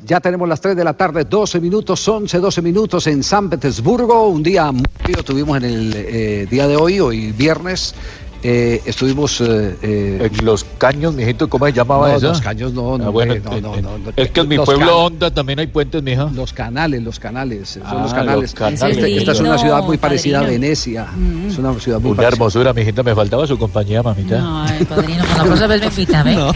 [0.06, 4.30] Ya tenemos las 3 de la tarde, 12 minutos, 11, 12 minutos en San Petersburgo.
[4.30, 7.94] Un día muy frío tuvimos en el eh, día de hoy, hoy viernes.
[8.44, 9.42] Eh, estuvimos...
[9.42, 12.28] eh, En los caños, mijito, ¿cómo se llamaba no, eso?
[12.30, 15.32] los caños no, no, Ah, bueno, no, no, no, es que en mi pueblo Honda
[15.32, 16.30] también hay puentes, mija.
[16.34, 18.42] Los canales, los canales, son Ah, los canales.
[18.42, 18.82] los canales.
[18.82, 20.44] Esta, es esta es una ciudad muy parecida a.
[20.44, 21.08] Venecia.
[21.48, 22.36] Es una ciudad muy Una parecida.
[22.36, 24.66] hermosura, mijita, me faltaba su compañía, mamita.
[24.66, 26.52] Ay, padrino, con la próxima vez me ¿eh?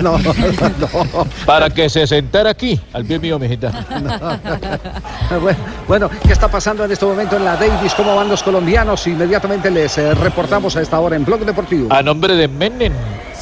[0.02, 0.32] No, no,
[1.46, 3.70] Para que se sentara aquí, al pie mío, mijita.
[5.40, 7.94] Bueno, Bueno, ¿qué está pasando en este momento en la Davis?
[7.94, 9.06] ¿Cómo van los colombianos?
[9.06, 11.92] Inmediatamente les eh, reportamos a esta hora en Blog Deportivo.
[11.92, 12.92] A nombre de Menem,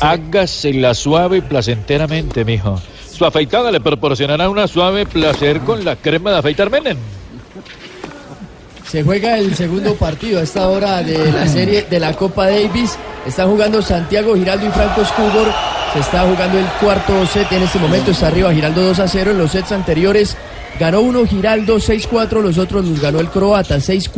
[0.00, 2.80] hágasela suave y placenteramente, mijo.
[3.10, 6.98] Su afeitada le proporcionará una suave placer con la crema de afeitar Menem.
[8.88, 12.96] Se juega el segundo partido a esta hora de la serie de la Copa Davis.
[13.26, 15.52] Están jugando Santiago Giraldo y Franco Escúbor.
[15.92, 17.52] Se está jugando el cuarto set.
[17.52, 19.32] En este momento está arriba Giraldo 2 a 0.
[19.32, 20.38] En los sets anteriores
[20.80, 22.40] ganó uno Giraldo 6-4.
[22.40, 24.08] Los otros los ganó el croata 6-4,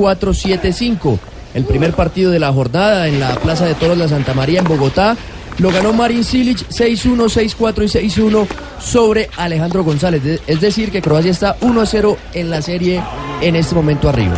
[0.61, 1.18] 7-5.
[1.54, 4.64] El primer partido de la jornada en la Plaza de Toros La Santa María en
[4.66, 5.16] Bogotá.
[5.58, 8.46] Lo ganó Marin Silic 6-1, 6-4 y 6-1
[8.80, 10.22] sobre Alejandro González.
[10.22, 13.02] De- Es decir, que Croacia está 1-0 en la serie
[13.42, 14.36] en este momento arriba.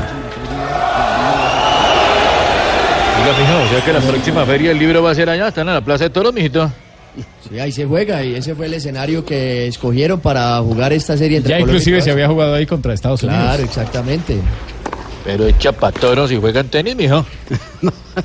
[3.19, 5.69] Diga, mijo, o sea que la próxima feria del libro va a ser allá, están
[5.69, 6.71] en la Plaza de Toros, mijito.
[7.49, 11.37] Sí, ahí se juega y ese fue el escenario que escogieron para jugar esta serie
[11.37, 13.43] entre Ya Colombia y inclusive se había jugado ahí contra Estados Unidos.
[13.45, 14.39] Claro, exactamente.
[15.25, 17.25] Pero echa pa' toros y juegan tenis, mijo.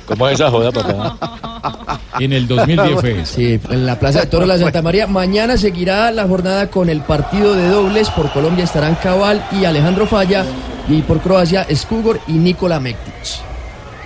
[0.06, 2.00] ¿Cómo es esa joda, papá?
[2.18, 3.34] En el 2010 fue eso.
[3.36, 5.06] Sí, en la Plaza de Toros La Santa María.
[5.06, 8.10] Mañana seguirá la jornada con el partido de dobles.
[8.10, 10.44] Por Colombia estarán Cabal y Alejandro Falla.
[10.88, 13.47] Y por Croacia, Skugor y Nikola Mektic.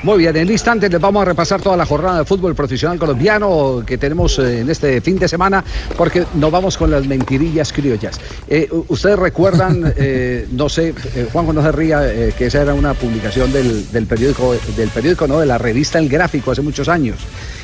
[0.02, 3.84] Muy bien, en instantes les vamos a repasar toda la jornada de fútbol profesional colombiano
[3.86, 5.62] que tenemos eh, en este fin de semana,
[5.96, 8.18] porque nos vamos con las mentirillas criollas.
[8.48, 12.94] Eh, Ustedes recuerdan, eh, no sé, eh, Juanjo no se ría, que esa era una
[12.94, 17.18] publicación del, del periódico, del periódico, no, de la revista El Gráfico hace muchos años,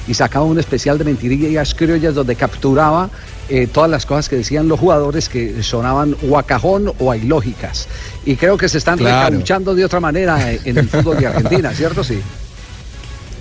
[0.06, 3.10] y sacaba un especial de mentirillas criollas donde capturaba
[3.48, 7.16] eh, todas las cosas que decían los jugadores que sonaban o a cajón o a
[7.16, 7.88] ilógicas.
[8.26, 9.26] Y creo que se están Claro.
[9.26, 12.04] recabuchando de otra manera eh, en el fútbol de Argentina, ¿cierto?
[12.04, 12.20] Sí.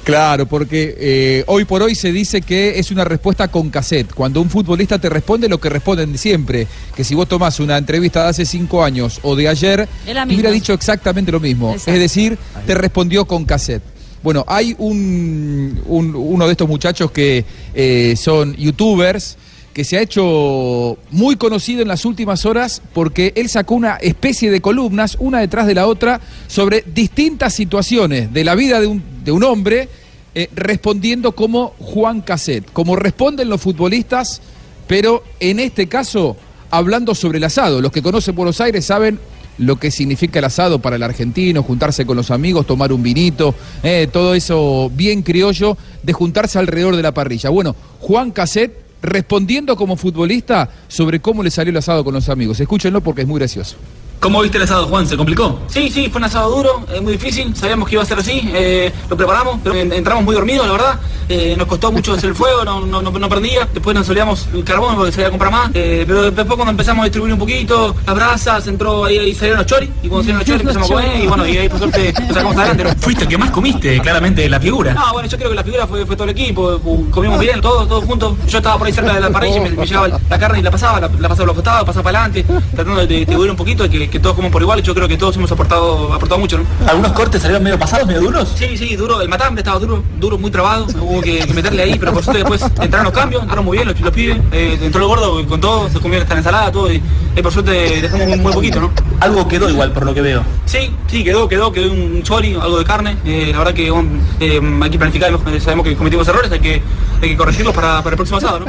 [0.04, 4.14] Claro, porque eh, hoy por hoy se dice que es una respuesta con cassette.
[4.14, 6.66] Cuando un futbolista te responde lo que responden siempre,
[6.96, 10.50] que si vos tomás una entrevista de hace cinco años o de ayer, te hubiera
[10.50, 11.72] dicho exactamente lo mismo.
[11.74, 11.92] Exacto.
[11.92, 13.84] Es decir, te respondió con cassette.
[14.24, 17.44] Bueno, hay un, un- uno de estos muchachos que
[17.74, 19.36] eh, son youtubers
[19.78, 24.50] que se ha hecho muy conocido en las últimas horas porque él sacó una especie
[24.50, 29.04] de columnas, una detrás de la otra, sobre distintas situaciones de la vida de un,
[29.24, 29.88] de un hombre,
[30.34, 34.42] eh, respondiendo como Juan Cassette, como responden los futbolistas,
[34.88, 36.36] pero en este caso
[36.72, 37.80] hablando sobre el asado.
[37.80, 39.20] Los que conocen Buenos Aires saben
[39.60, 43.54] lo que significa el asado para el argentino, juntarse con los amigos, tomar un vinito,
[43.84, 47.52] eh, todo eso bien criollo de juntarse alrededor de la parrilla.
[47.52, 52.60] Bueno, Juan Cassette respondiendo como futbolista sobre cómo le salió el asado con los amigos.
[52.60, 53.78] Escúchenlo porque es muy gracioso.
[54.20, 55.08] ¿Cómo viste el asado, Juan?
[55.08, 55.60] ¿Se complicó?
[55.68, 58.42] Sí, sí, fue un asado duro, eh, muy difícil, sabíamos que iba a ser así,
[58.54, 61.00] eh, lo preparamos, pero en- entramos muy dormidos, la verdad.
[61.30, 64.48] Eh, nos costó mucho hacer el fuego, no, no, no, no prendía, después nos solíamos
[64.54, 67.34] el carbón porque se iba a comprar más, eh, pero después cuando empezamos a distribuir
[67.34, 70.62] un poquito las brasas, entró ahí, ahí salieron los choris, y cuando salieron los choris
[70.62, 72.84] empezamos a comer, y bueno, y ahí por suerte nos sacamos adelante.
[72.86, 72.90] ¿no?
[73.02, 74.94] Fuiste el que más comiste, claramente, la figura.
[74.94, 76.80] No, bueno, yo creo que la figura fue, fue todo el equipo,
[77.12, 78.34] comimos bien, todos, todos juntos.
[78.48, 80.62] Yo estaba por ahí cerca de la parrilla y me, me llevaba la carne y
[80.64, 83.52] la pasaba, la, la pasaba a los costados, pasaba para adelante, tratando de de distribuir
[83.52, 84.82] un poquito y que, que todos coman por igual.
[84.82, 86.66] Yo creo que todos hemos aportado, aportado mucho, ¿no?
[86.88, 88.54] ¿Algunos cortes salieron medio pasados, medio duros?
[88.56, 89.22] Sí, sí, duro.
[89.22, 90.88] El matambre estaba duro, duro, muy trabado.
[91.00, 93.88] Hubo que, que meterle ahí, pero por suerte después entraron los cambios, entraron muy bien
[93.88, 94.38] los, los pibes.
[94.52, 96.92] Eh, entró el gordo con todo, se comió esta ensalada, todo.
[96.92, 97.02] Y,
[97.36, 98.92] eh, por suerte dejamos un muy poquito, ¿no?
[99.20, 100.44] Algo quedó igual, por lo que veo.
[100.66, 103.18] Sí, sí, quedó, quedó, quedó un chori, algo de carne.
[103.26, 104.08] Eh, la verdad que um,
[104.40, 106.82] eh, hay que planificar, eh, sabemos que cometimos errores, hay que,
[107.22, 108.66] hay que corregirlos para, para el próximo asado, ¿no?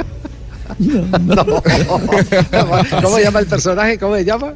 [3.03, 3.99] ¿Cómo se llama el personaje?
[3.99, 4.53] ¿Cómo se llama?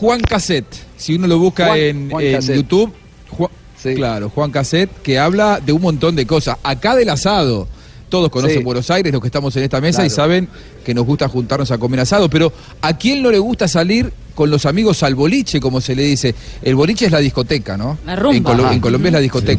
[0.00, 2.24] Juan Cassette, si uno lo busca Juan- en, Juan.
[2.56, 2.92] YouTube,
[3.36, 3.50] Ju-
[3.94, 6.56] claro, Juan Cassette, que habla de un montón de cosas.
[6.62, 7.68] Acá del asado,
[8.08, 8.64] todos conocen Sí.
[8.64, 10.48] Buenos Aires, los que estamos en esta mesa, y saben
[10.84, 14.48] que nos gusta juntarnos a comer asado, pero ¿a quién no le gusta salir con
[14.50, 16.34] los amigos al boliche, como se le dice?
[16.62, 17.98] El boliche es la discoteca, ¿no?
[18.06, 18.36] La rumba.
[18.36, 19.58] En, Colo- en Colombia es la discoteca.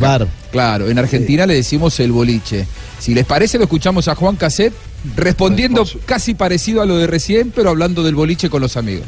[0.51, 2.65] Claro, en Argentina le decimos el boliche.
[2.99, 4.73] Si les parece, lo escuchamos a Juan Cassette
[5.15, 9.05] respondiendo casi parecido a lo de recién, pero hablando del boliche con los amigos.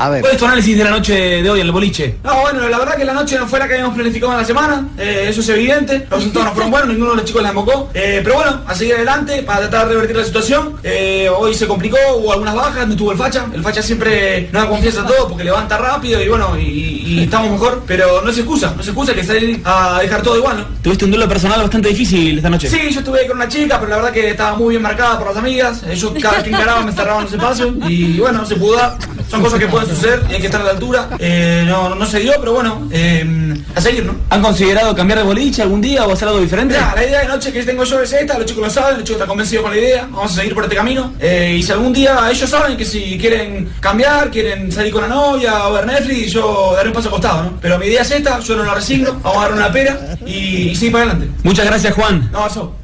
[0.00, 0.20] A ver.
[0.20, 1.12] ¿Cuál es tu análisis de la noche
[1.42, 2.16] de hoy en el boliche?
[2.22, 4.44] No, bueno, la verdad que la noche no fue la que habíamos planificado en la
[4.44, 4.86] semana.
[4.96, 6.06] eh, eso es evidente.
[6.10, 7.90] Los resultados no fueron buenos, ninguno de los chicos la embocó.
[7.94, 10.74] Eh, pero bueno, a seguir adelante para tratar de revertir la situación.
[10.84, 13.46] Eh, hoy se complicó, hubo algunas bajas, no tuvo el facha.
[13.52, 16.62] El facha siempre no da confianza a todo porque levanta rápido y bueno, y,
[17.04, 17.82] y estamos mejor.
[17.86, 20.64] Pero no se excusa, no se excusa que salir a dejar todo igual, ¿no?
[20.80, 22.68] Tuviste un duelo personal bastante difícil esta noche.
[22.70, 25.18] Sí, yo estuve ahí con una chica, pero la verdad que estaba muy bien marcada
[25.18, 25.82] por las amigas.
[25.90, 28.96] Ellos cada vez que encaraba me cerraban los espacios y bueno, se pudo dar.
[29.28, 31.08] Son cosas que pueden suceder y hay que estar a la altura.
[31.18, 34.14] Eh, no, no se dio, pero bueno, eh, a seguir, ¿no?
[34.30, 36.74] ¿Han considerado cambiar de boliche algún día o hacer algo diferente?
[36.74, 39.04] Mirá, la idea de noche que tengo yo es esta, los chicos lo saben, los
[39.04, 41.12] chicos están convencidos con la idea, vamos a seguir por este camino.
[41.20, 45.08] Eh, y si algún día ellos saben que si quieren cambiar, quieren salir con la
[45.08, 47.58] novia o ver Netflix, yo daré un paso al costado, ¿no?
[47.60, 50.70] Pero mi idea es esta, yo no la resigno, vamos a dar una pera y,
[50.70, 51.28] y seguir para adelante.
[51.42, 52.30] Muchas gracias, Juan.
[52.32, 52.74] No, eso.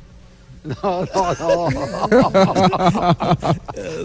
[0.64, 1.68] No, no, no.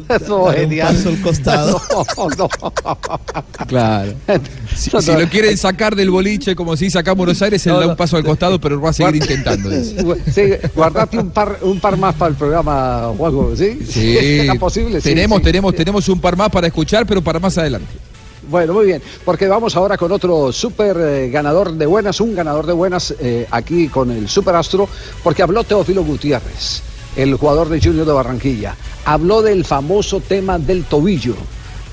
[0.10, 0.94] Eso es genial.
[0.96, 1.82] paso al costado.
[2.18, 2.50] No, no.
[3.66, 4.14] Claro.
[4.76, 7.96] Si, si lo quieren sacar del boliche, como acá en Buenos Aires, él da un
[7.96, 9.70] paso al costado, pero va a seguir intentando.
[10.34, 10.44] Sí,
[10.76, 13.80] guardate un par, un par más para el programa, Juanjo, ¿sí?
[13.88, 15.02] Sí, ¿Es posible?
[15.02, 15.44] Sí, tenemos, sí.
[15.44, 17.88] tenemos, tenemos un par más para escuchar, pero para más adelante.
[18.50, 22.66] Bueno, muy bien, porque vamos ahora con otro súper eh, ganador de buenas, un ganador
[22.66, 24.90] de buenas eh, aquí con el Super Astro,
[25.24, 26.82] porque habló Teófilo Gutiérrez,
[27.16, 28.76] el jugador de Junior de Barranquilla.
[29.06, 31.36] Habló del famoso tema del tobillo.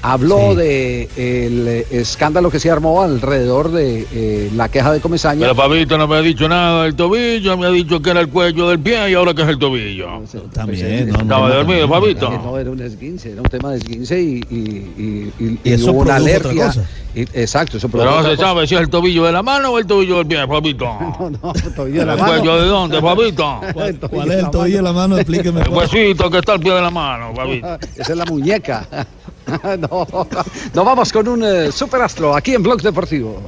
[0.02, 5.40] Habló de el eh, escándalo que se armó alrededor de eh, la queja de Comesaña.
[5.40, 8.28] Pero Fabito no me ha dicho nada del tobillo, me ha dicho que era el
[8.28, 10.06] cuello del pie y ahora que es el tobillo.
[10.52, 12.30] También, no, Estaba dormido, Fabito.
[12.30, 15.90] No, era un esguince, era un tema de esguince y, y, y, y- Y eso
[15.92, 16.72] hubo una alergia.
[17.14, 18.42] exacto, eso Pero no se cosa.
[18.42, 20.86] sabe si es el tobillo de la mano o el tobillo del pie, Fabito.
[21.18, 22.32] No, no, tobillo de la ¿El mano.
[22.34, 23.60] cuello de dónde, Fabito?
[23.72, 25.16] ¿Cuál, cuál es el tobillo de la mano?
[25.16, 25.62] Explíqueme.
[25.62, 27.78] El huesito que está al pie de la mano, Fabito.
[27.96, 28.86] Esa es la muñeca.
[29.78, 30.06] no,
[30.74, 33.42] no vamos con un eh, superastro aquí en Blog Deportivo.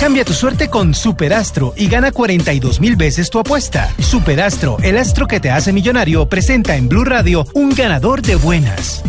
[0.00, 3.94] Cambia tu suerte con Superastro y gana 42 mil veces tu apuesta.
[3.98, 9.02] Superastro, el astro que te hace millonario, presenta en Blue Radio un ganador de buenas.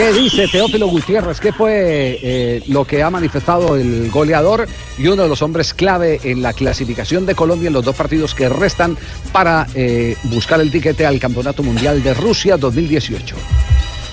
[0.00, 1.40] ¿Qué dice Teófilo Gutiérrez?
[1.40, 6.18] ¿Qué fue eh, lo que ha manifestado el goleador y uno de los hombres clave
[6.24, 8.96] en la clasificación de Colombia en los dos partidos que restan
[9.30, 13.36] para eh, buscar el tiquete al Campeonato Mundial de Rusia 2018?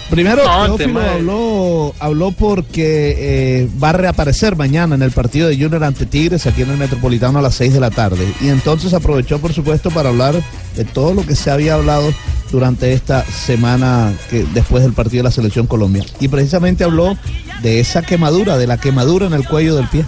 [0.09, 3.15] Primero, No, Teófilo habló porque
[3.61, 6.77] eh, va a reaparecer mañana en el partido de Junior ante Tigres aquí en el
[6.77, 8.27] Metropolitano a las 6 de la tarde.
[8.41, 10.35] Y entonces aprovechó, por supuesto, para hablar
[10.75, 12.13] de todo lo que se había hablado
[12.51, 16.03] durante esta semana que después del partido de la Selección Colombia.
[16.19, 17.17] Y precisamente habló
[17.61, 20.05] de esa quemadura, de la quemadura en el cuello del pie.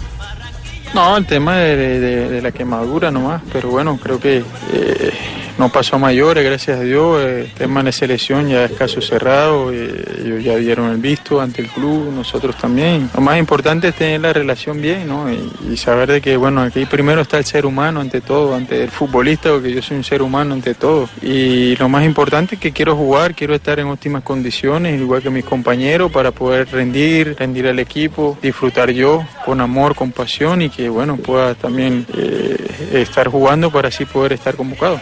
[0.94, 4.38] No, el tema de, la quemadura nomás, pero bueno, creo que
[4.72, 5.12] eh,
[5.60, 7.20] no pasó a mayores, gracias a Dios.
[7.20, 11.38] eh, el tema de selección ya es caso cerrado, eh, ellos ya dieron el visto
[11.38, 13.10] ante el club, nosotros también.
[13.14, 15.26] Lo más importante es tener la relación bien, ¿no?
[15.30, 18.90] Y, saber de que, bueno, aquí primero está el ser humano ante todo, ante el
[18.90, 21.08] futbolista, porque yo soy un ser humano ante todo.
[21.22, 25.30] Y lo más importante es que quiero jugar, quiero estar en óptimas condiciones, igual que
[25.30, 30.70] mis compañeros, para poder rendir, rendir al equipo, disfrutar yo con amor, con pasión y
[30.70, 32.56] que, bueno, pueda también eh,
[32.92, 35.00] estar jugando para así poder estar convocado.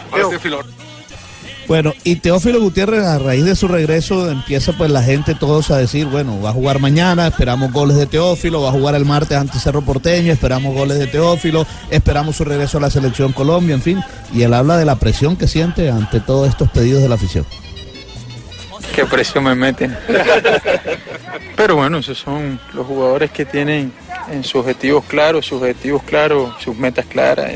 [1.67, 5.77] Bueno, y Teófilo Gutiérrez a raíz de su regreso empieza pues la gente todos a
[5.77, 9.37] decir, bueno, va a jugar mañana, esperamos goles de Teófilo, va a jugar el martes
[9.37, 13.83] ante Cerro Porteño, esperamos goles de Teófilo, esperamos su regreso a la selección Colombia, en
[13.83, 17.15] fin, y él habla de la presión que siente ante todos estos pedidos de la
[17.15, 17.45] afición.
[18.95, 19.95] Qué presión me meten.
[21.55, 23.91] Pero bueno, esos son los jugadores que tienen
[24.31, 27.51] en sus objetivos claros, sus objetivos claros, sus metas claras.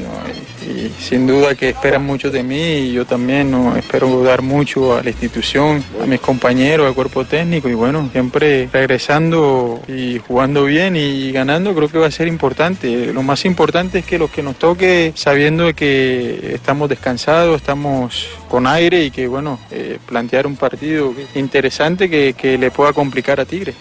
[0.67, 3.75] Y, sin duda que esperan mucho de mí y yo también ¿no?
[3.75, 8.69] espero dar mucho a la institución, a mis compañeros, al cuerpo técnico y bueno, siempre
[8.71, 13.13] regresando y jugando bien y ganando creo que va a ser importante.
[13.13, 18.67] Lo más importante es que lo que nos toque, sabiendo que estamos descansados, estamos con
[18.67, 23.45] aire y que bueno, eh, plantear un partido interesante que, que le pueda complicar a
[23.45, 23.73] Tigre.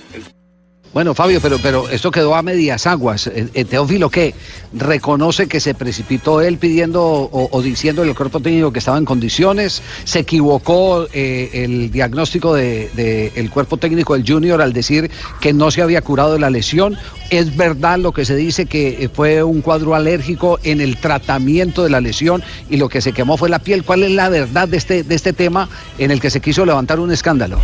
[0.92, 3.26] Bueno, Fabio, pero, pero esto quedó a medias aguas.
[3.26, 4.34] Eh, eh, Teófilo, ¿qué?
[4.74, 9.06] ¿Reconoce que se precipitó él pidiendo o, o diciendo al cuerpo técnico que estaba en
[9.06, 9.80] condiciones?
[10.04, 15.54] ¿Se equivocó eh, el diagnóstico del de, el cuerpo técnico del Junior al decir que
[15.54, 16.98] no se había curado de la lesión?
[17.30, 21.88] ¿Es verdad lo que se dice que fue un cuadro alérgico en el tratamiento de
[21.88, 23.82] la lesión y lo que se quemó fue la piel?
[23.82, 27.00] ¿Cuál es la verdad de este, de este tema en el que se quiso levantar
[27.00, 27.60] un escándalo?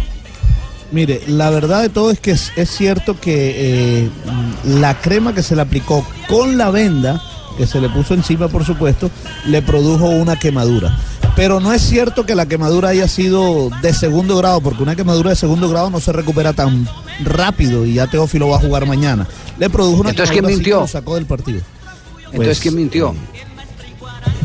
[0.91, 4.11] Mire, la verdad de todo es que es, es cierto que eh,
[4.65, 7.21] la crema que se le aplicó con la venda
[7.59, 9.11] que se le puso encima, por supuesto,
[9.47, 10.97] le produjo una quemadura.
[11.35, 15.31] Pero no es cierto que la quemadura haya sido de segundo grado, porque una quemadura
[15.31, 16.89] de segundo grado no se recupera tan
[17.25, 19.27] rápido y ya Teófilo va a jugar mañana.
[19.59, 20.81] Le produjo una Entonces, ¿quién quemadura así que mintió?
[20.81, 21.61] lo sacó del partido.
[22.31, 23.15] Entonces, Pues, ¿quién mintió?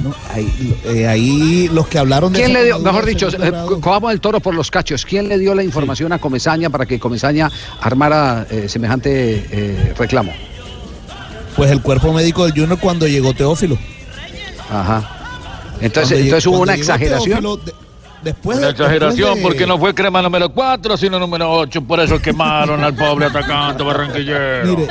[0.03, 4.11] No, ahí, eh, ahí los que hablaron de ¿Quién le dio, mejor dicho, eh, cojamos
[4.13, 7.49] el toro por los cachos, ¿quién le dio la información a Comesaña para que Comesaña
[7.81, 10.31] armara eh, semejante eh, reclamo?
[11.55, 13.77] Pues el cuerpo médico del Junior cuando llegó Teófilo.
[14.69, 15.19] Ajá.
[15.81, 17.41] Entonces, Cuando entonces llegó- hubo una exageración.
[17.41, 17.73] Teófilo, de-
[18.23, 21.81] después Una de- exageración de- porque no fue crema número 4, sino número 8.
[21.83, 24.65] Por eso quemaron al pobre atacante barranquillero.
[24.77, 24.87] Mire,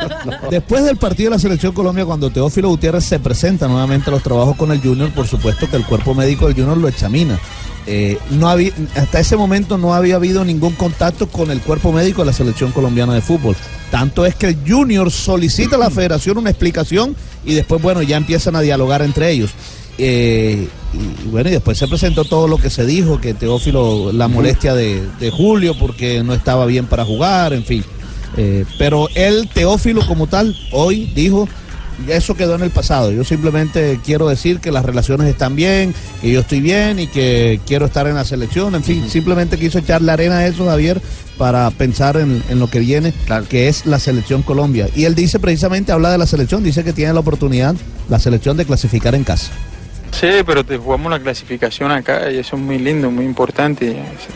[0.50, 4.22] después del partido de la Selección Colombia, cuando Teófilo Gutiérrez se presenta nuevamente a los
[4.22, 7.38] trabajos con el Junior, por supuesto que el cuerpo médico del Junior lo examina.
[7.84, 12.22] Eh, no había, hasta ese momento no había habido ningún contacto con el cuerpo médico
[12.22, 13.56] de la Selección Colombiana de Fútbol.
[13.90, 18.16] Tanto es que el Junior solicita a la federación una explicación y después, bueno, ya
[18.16, 19.50] empiezan a dialogar entre ellos.
[19.98, 24.28] Eh, y, bueno, y después se presentó todo lo que se dijo, que Teófilo, la
[24.28, 27.84] molestia de, de Julio porque no estaba bien para jugar, en fin.
[28.36, 31.48] Eh, pero él, Teófilo como tal, hoy dijo,
[32.08, 33.10] eso quedó en el pasado.
[33.12, 37.60] Yo simplemente quiero decir que las relaciones están bien, que yo estoy bien y que
[37.66, 38.74] quiero estar en la selección.
[38.74, 41.00] En fin, simplemente quiso echarle arena a eso, Javier,
[41.38, 43.12] para pensar en, en lo que viene,
[43.48, 44.88] que es la selección Colombia.
[44.94, 47.74] Y él dice precisamente, habla de la selección, dice que tiene la oportunidad,
[48.08, 49.50] la selección, de clasificar en casa.
[50.12, 53.90] Sí, pero te jugamos la clasificación acá y eso es muy lindo, muy importante.
[53.90, 54.28] Es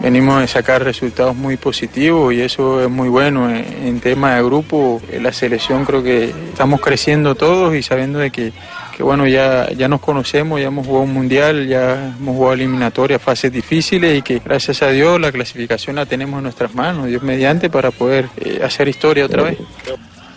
[0.00, 3.48] venimos de sacar resultados muy positivos y eso es muy bueno.
[3.50, 8.52] En, tema de grupo, la selección creo que estamos creciendo todos y sabiendo de que,
[8.94, 13.22] que bueno, ya, ya nos conocemos, ya hemos jugado un mundial, ya hemos jugado eliminatorias,
[13.22, 17.22] fases difíciles y que gracias a Dios la clasificación la tenemos en nuestras manos, Dios
[17.22, 19.58] mediante, para poder eh, hacer historia otra vez.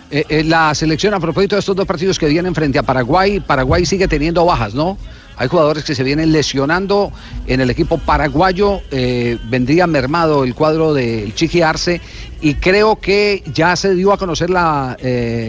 [0.10, 3.42] Eh, eh, la selección, a propósito de estos dos partidos que vienen frente a Paraguay,
[3.42, 4.98] Paraguay sigue teniendo bajas, ¿no?
[5.36, 7.12] Hay jugadores que se vienen lesionando
[7.46, 12.02] en el equipo paraguayo, eh, vendría mermado el cuadro del Chiqui Arce
[12.42, 14.98] y creo que ya se dio a conocer la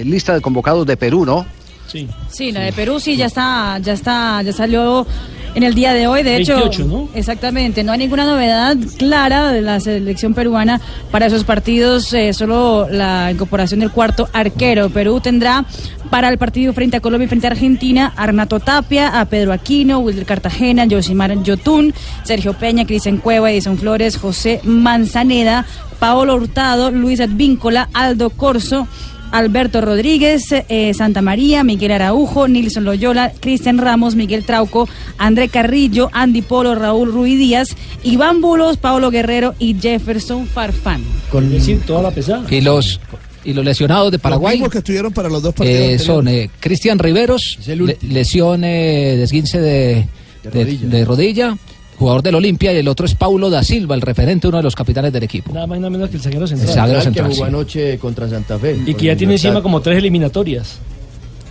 [0.05, 1.47] lista de convocados de Perú, ¿no?
[1.89, 2.07] Sí.
[2.31, 5.07] Sí, la de Perú sí ya está, ya está, ya salió
[5.55, 6.23] en el día de hoy.
[6.23, 7.09] De hecho, 28, ¿no?
[7.15, 10.81] exactamente, no hay ninguna novedad clara de la selección peruana
[11.11, 14.91] para esos partidos, eh, solo la incorporación del cuarto arquero.
[14.91, 15.65] Perú tendrá
[16.11, 19.99] para el partido frente a Colombia y frente a Argentina Arnato Tapia, a Pedro Aquino,
[20.01, 25.67] Wilder Cartagena, Josimar Yotún, Sergio Peña, Cristian Cueva, Edison Flores, José Manzaneda,
[25.99, 28.87] Paolo Hurtado, Luis Advíncola, Aldo Corso.
[29.33, 36.11] Alberto Rodríguez, eh, Santa María, Miguel Araujo, Nilson Loyola, Cristian Ramos, Miguel Trauco, André Carrillo,
[36.13, 37.69] Andy Polo, Raúl Ruiz Díaz,
[38.05, 41.03] Iván Bulos, Paulo Guerrero y Jefferson Farfán.
[41.31, 42.45] Con decir toda la pesada.
[42.51, 43.01] Y los,
[43.45, 45.81] y los lesionados de Paraguay Los que estuvieron para los dos partidos.
[45.81, 46.51] eh, son anteriores.
[46.51, 50.07] eh, Cristian Riveros, le- lesión eh, de esguince de,
[50.53, 51.57] de- de rodilla.
[51.99, 54.75] Jugador del Olimpia, y el otro es Paulo da Silva, el referente, uno de los
[54.75, 55.53] capitanes del equipo.
[55.53, 56.69] Nada más y nada menos que el zaguero central.
[56.71, 57.43] El zaguero que jugó sí.
[57.43, 58.79] anoche contra Santa Fe.
[58.87, 60.79] Y que ya tiene encima como tres eliminatorias.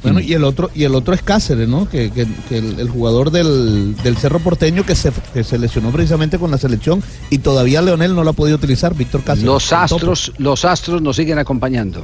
[0.03, 1.89] Bueno, y el otro y el otro es Cáceres, ¿no?
[1.89, 5.89] Que, que- que el, el jugador del, del Cerro Porteño que se, que se lesionó
[5.91, 9.43] precisamente con la selección y todavía Leonel no lo ha podido utilizar, Víctor Cáceres.
[9.43, 12.03] Los astros, los astros nos siguen acompañando.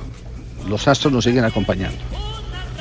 [0.67, 1.97] Los astros nos siguen acompañando.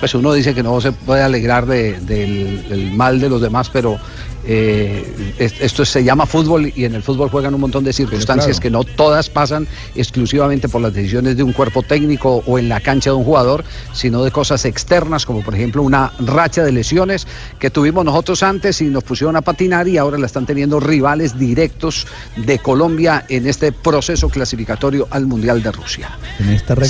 [0.01, 3.69] Pues uno dice que no se puede alegrar de- del, del mal de los demás,
[3.73, 3.99] pero
[4.45, 8.59] eh, es- esto se llama fútbol y en el fútbol juegan un montón de circunstancias
[8.59, 8.61] claro.
[8.61, 12.81] que no todas pasan exclusivamente por las decisiones de un cuerpo técnico o en la
[12.81, 17.27] cancha de un jugador, sino de cosas externas, como por ejemplo una racha de lesiones
[17.59, 21.39] que tuvimos nosotros antes y nos pusieron a patinar y ahora la están teniendo rivales
[21.39, 26.11] directos de Colombia en este proceso clasificatorio al Mundial de Rusia.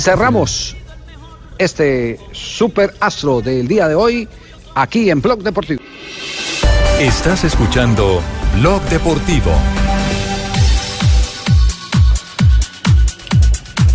[0.03, 0.75] Cerramos
[1.57, 4.27] este super astro del día de hoy
[4.75, 5.81] aquí en Blog Deportivo.
[6.99, 8.21] Estás escuchando
[8.59, 9.51] Blog Deportivo.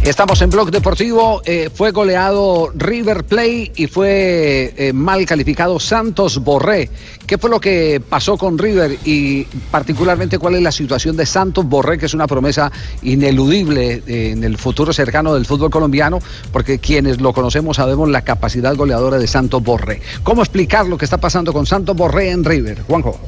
[0.09, 1.43] Estamos en Blog Deportivo.
[1.45, 6.89] eh, fue goleado River Play y fue eh, mal calificado Santos Borré.
[7.27, 11.67] ¿Qué fue lo que pasó con River y particularmente cuál es la situación de Santos
[11.67, 16.21] Borré, que es una promesa ineludible eh, en el futuro cercano del fútbol colombiano?
[16.53, 20.01] Porque quienes lo conocemos sabemos la capacidad goleadora de Santos Borré.
[20.23, 22.81] ¿Cómo explicar lo que está pasando con Santos Borré en River?
[22.89, 23.21] Juanjo.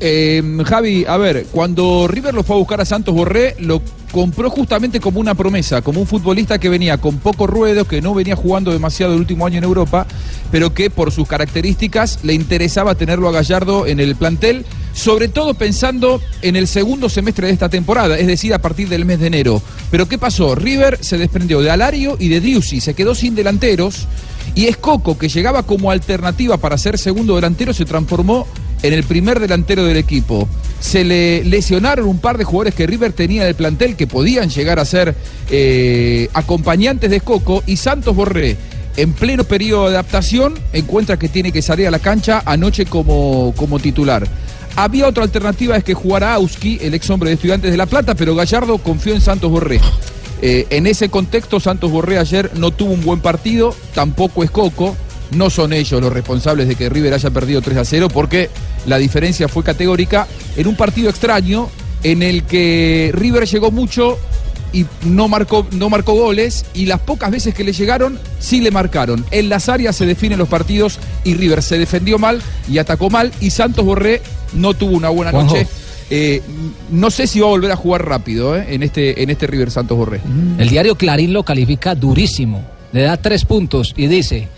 [0.00, 3.80] Eh, Javi, a ver, cuando River lo fue a buscar a Santos Borré, lo
[4.12, 8.14] compró justamente como una promesa, como un futbolista que venía con poco ruedo, que no
[8.14, 10.06] venía jugando demasiado el último año en Europa,
[10.50, 15.54] pero que por sus características le interesaba tenerlo a Gallardo en el plantel, sobre todo
[15.54, 19.26] pensando en el segundo semestre de esta temporada, es decir, a partir del mes de
[19.26, 19.62] enero.
[19.90, 20.54] Pero ¿qué pasó?
[20.54, 24.06] River se desprendió de Alario y de Diusi, se quedó sin delanteros
[24.54, 28.46] y Escoco, que llegaba como alternativa para ser segundo delantero, se transformó
[28.84, 30.46] en el primer delantero del equipo.
[30.78, 34.50] Se le lesionaron un par de jugadores que River tenía en el plantel que podían
[34.50, 35.14] llegar a ser
[35.50, 38.58] eh, acompañantes de Escoco y Santos Borré.
[38.98, 43.54] En pleno periodo de adaptación, encuentra que tiene que salir a la cancha anoche como,
[43.56, 44.28] como titular.
[44.76, 48.14] Había otra alternativa, es que jugara Auski, el ex hombre de Estudiantes de La Plata,
[48.14, 49.80] pero Gallardo confió en Santos Borré.
[50.42, 54.94] Eh, en ese contexto, Santos Borré ayer no tuvo un buen partido, tampoco es Coco.
[55.32, 58.50] No son ellos los responsables de que River haya perdido 3 a 0, porque
[58.86, 61.68] la diferencia fue categórica en un partido extraño
[62.02, 64.18] en el que River llegó mucho
[64.72, 68.70] y no marcó, no marcó goles y las pocas veces que le llegaron sí le
[68.70, 69.24] marcaron.
[69.30, 73.32] En las áreas se definen los partidos y River se defendió mal y atacó mal
[73.40, 74.20] y Santos Borré
[74.52, 75.54] no tuvo una buena Juanjo.
[75.54, 75.68] noche.
[76.10, 76.42] Eh,
[76.90, 79.70] no sé si va a volver a jugar rápido eh, en, este, en este River
[79.70, 80.20] Santos Borré.
[80.58, 82.62] El diario Clarín lo califica durísimo.
[82.92, 84.48] Le da tres puntos y dice: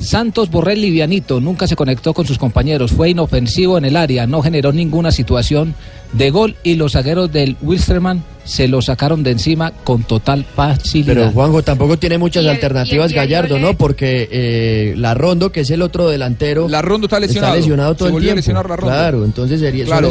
[0.00, 4.40] Santos Borrell livianito, nunca se conectó con sus compañeros, fue inofensivo en el área, no
[4.42, 5.74] generó ninguna situación
[6.14, 11.14] de gol y los zagueros del Wilstermann se lo sacaron de encima con total facilidad.
[11.14, 13.74] Pero Juanjo tampoco tiene muchas el- alternativas Gallardo, le- ¿no?
[13.76, 17.54] Porque eh, la Rondo, que es el otro delantero, La Rondo está lesionado.
[17.54, 18.36] lesionado todo Se el a tiempo.
[18.36, 18.92] lesionar la Rondo.
[18.96, 20.08] Claro, entonces sería Claro.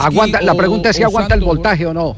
[0.00, 2.16] Aguanta, la pregunta es si aguanta el voltaje o no.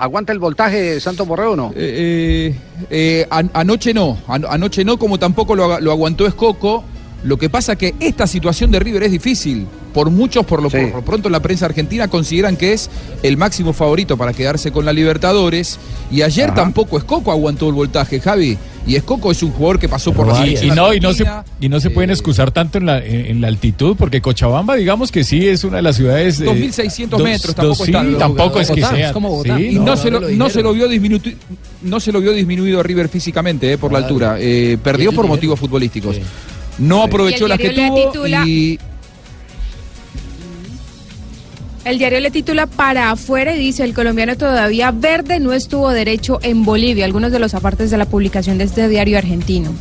[0.00, 1.72] ¿Aguanta el voltaje Santos Borreo o no?
[1.76, 2.54] Eh,
[2.88, 6.82] eh, an- anoche no, An- anoche no, como tampoco lo, lo aguantó Escoco.
[7.22, 9.66] Lo que pasa que esta situación de River es difícil.
[9.92, 12.88] Por muchos, por lo, por lo pronto en la prensa argentina, consideran que es
[13.24, 15.78] el máximo favorito para quedarse con la Libertadores.
[16.12, 16.54] Y ayer Ajá.
[16.54, 18.56] tampoco Escoco aguantó el voltaje, Javi.
[18.86, 21.26] Y Escoco es un jugador que pasó por la Y, y no, y no se,
[21.60, 25.12] y no se pueden excusar tanto en la, en, en la altitud, porque Cochabamba, digamos
[25.12, 26.40] que sí es una de las ciudades.
[26.40, 29.06] eh, 2.600 dos- metros, dos- tampoco sí, está- tampoco es que Bogotá, sea.
[29.08, 31.30] es como sí, y no, se lo, no se lo vio disminuido
[31.82, 35.26] no se lo vio disminuido a River físicamente eh, por la altura Eh, perdió por
[35.26, 36.16] motivos futbolísticos
[36.78, 38.78] no aprovechó las que diario le tuvo titula- y
[41.84, 46.38] El diario le titula Para afuera y dice el colombiano todavía verde no estuvo derecho
[46.42, 47.04] en Bolivia.
[47.06, 49.72] Algunos de los apartes de la publicación de este diario argentino.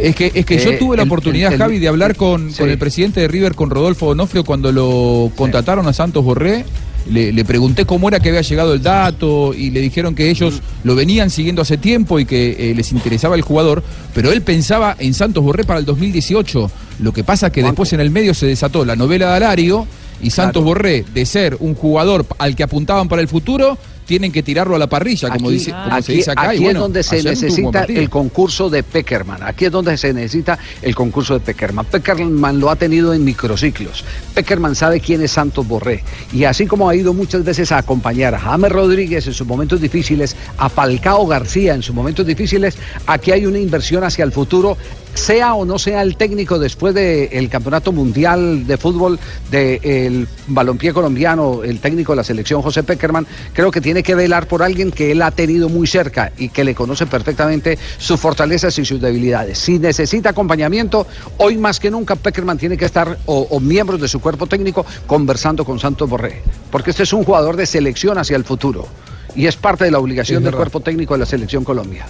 [0.00, 2.50] es que es que yo Eh, tuve la el- oportunidad el- Javi de hablar con,
[2.50, 2.58] sí.
[2.58, 6.64] con el presidente de River con Rodolfo Donofrio cuando lo contrataron a Santos Borré
[7.10, 10.60] le, le pregunté cómo era que había llegado el dato y le dijeron que ellos
[10.84, 13.82] lo venían siguiendo hace tiempo y que eh, les interesaba el jugador,
[14.14, 16.70] pero él pensaba en Santos Borré para el 2018.
[17.00, 19.86] Lo que pasa que después en el medio se desató la novela de Alario
[20.22, 23.76] y Santos Borré, de ser un jugador al que apuntaban para el futuro,
[24.06, 26.44] tienen que tirarlo a la parrilla, como, Aquí- dice, como se aquí- dice acá.
[26.46, 29.42] y aquí bueno, es donde se necesita el concurso de Peckerman.
[29.42, 31.84] Aquí es donde se necesita el concurso de Peckerman.
[31.86, 34.04] Peckerman lo ha tenido en microciclos.
[34.34, 36.02] Peckerman sabe quién es Santos Borré.
[36.32, 39.80] Y así como ha ido muchas veces a acompañar a James Rodríguez en sus momentos
[39.80, 42.76] difíciles, a Falcao García en sus momentos difíciles,
[43.06, 44.76] aquí hay una inversión hacia el futuro,
[45.14, 49.18] sea o no sea el técnico después del Campeonato Mundial de Fútbol
[49.50, 54.46] del balompié colombiano, el técnico de la selección José Peckerman, creo que tiene que velar
[54.46, 58.78] por alguien que él ha tenido muy cerca y que le conoce perfectamente sus fortalezas
[58.78, 59.58] y sus debilidades.
[59.58, 61.06] Si necesita acompañamiento,
[61.38, 64.84] hoy más que nunca Peckerman tiene que estar, o, o miembros de su cuerpo técnico,
[65.06, 68.88] conversando con Santos Borré, porque este es un jugador de selección hacia el futuro
[69.34, 72.06] y es parte de la obligación del cuerpo técnico de la selección Colombia.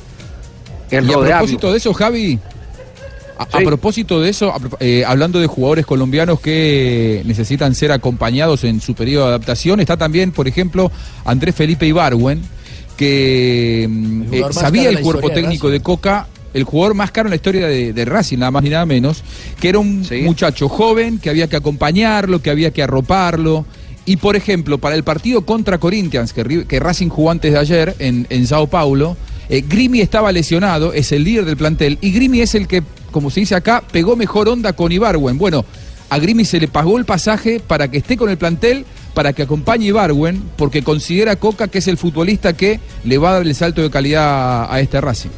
[0.90, 2.38] El Y a propósito de eso, Javi,
[3.38, 8.64] a, a propósito de eso, a eh, hablando de jugadores colombianos que necesitan ser acompañados
[8.64, 10.90] en su periodo de adaptación, está también, por ejemplo,
[11.24, 12.42] Andrés Felipe Ibarwen,
[12.96, 17.30] que mm, eh, sabía el cuerpo de técnico de Coca, el jugador más caro en
[17.30, 19.22] la historia de, de Racing, nada más ni nada menos,
[19.60, 23.66] que era un muchacho joven, que había que acompañarlo, que había que arroparlo.
[24.06, 28.26] Y por ejemplo, para el partido contra Corinthians, que, Racing jugó antes de ayer en,
[28.30, 29.16] en Sao Paulo,
[29.48, 32.82] eh, Grimi estaba lesionado, es el líder del plantel, y Grimi es el que,
[33.14, 35.38] como se dice acá, pegó mejor onda con Ibarwen.
[35.38, 35.64] Bueno,
[36.10, 38.84] a Grimi se le pagó el pasaje para que esté con el plantel,
[39.14, 43.30] para que acompañe a Ibarwen, porque considera Coca que es el futbolista que le va
[43.30, 45.30] a dar el salto de calidad a, a este Racing.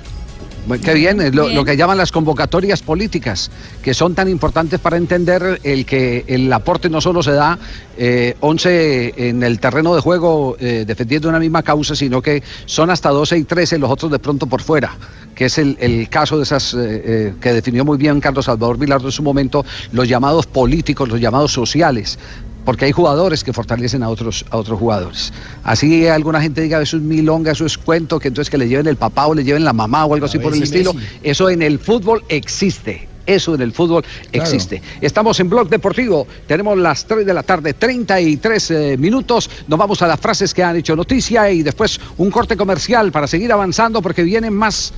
[0.83, 3.53] Qué bien, lo, que llaman las convocatorias políticas,
[3.83, 7.57] que son tan importantes para entender el que el aporte no solo se da
[7.97, 12.91] eh, 11 en el terreno de juego eh, defendiendo una misma causa, sino que son
[12.91, 14.97] hasta 12 y 13 los otros de pronto por fuera,
[15.37, 18.77] que es el, el caso de esas eh, eh, que definió muy bien Carlos Salvador
[18.77, 22.19] Vilardo en su momento, los llamados políticos, los llamados sociales
[22.67, 25.33] porque hay jugadores que fortalecen a otros a otros jugadores.
[25.63, 28.89] Así alguna gente diga eso es milonga, eso es cuento, que entonces que le lleven
[28.89, 30.93] el papá o le lleven la mamá o algo así por el estilo.
[30.93, 31.07] Messi.
[31.23, 33.09] Eso en el fútbol existe.
[33.25, 34.83] Eso en el fútbol existe.
[35.01, 36.27] Estamos en Blog Deportivo.
[36.47, 39.49] Tenemos las 3 de la tarde, 33 eh, minutos.
[39.67, 43.27] Nos vamos a las frases que han hecho noticia y después un corte comercial para
[43.27, 44.93] seguir avanzando porque vienen más.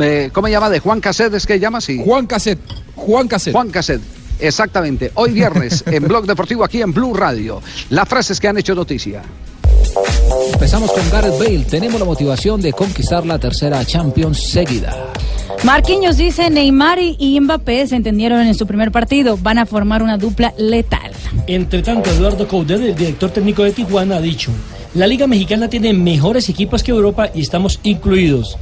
[0.00, 0.70] eh, ¿Cómo se llama?
[0.70, 1.32] ¿De Juan Caset?
[1.34, 2.00] ¿Es que llama así?
[2.02, 2.58] Juan Caset.
[2.96, 3.52] Juan Caset.
[3.52, 4.00] Juan Caset.
[4.42, 5.12] Exactamente.
[5.14, 7.62] Hoy viernes en Blog Deportivo aquí en Blue Radio.
[7.90, 9.22] Las frases que han hecho noticia.
[10.52, 11.64] Empezamos con Gareth Bale.
[11.64, 15.12] Tenemos la motivación de conquistar la tercera Champions seguida.
[15.64, 19.36] Marquinhos dice Neymar y Mbappé se entendieron en su primer partido.
[19.36, 21.12] Van a formar una dupla letal.
[21.46, 24.50] Entre tanto, Eduardo Coudet, el director técnico de Tijuana, ha dicho:
[24.94, 28.58] La Liga Mexicana tiene mejores equipos que Europa y estamos incluidos.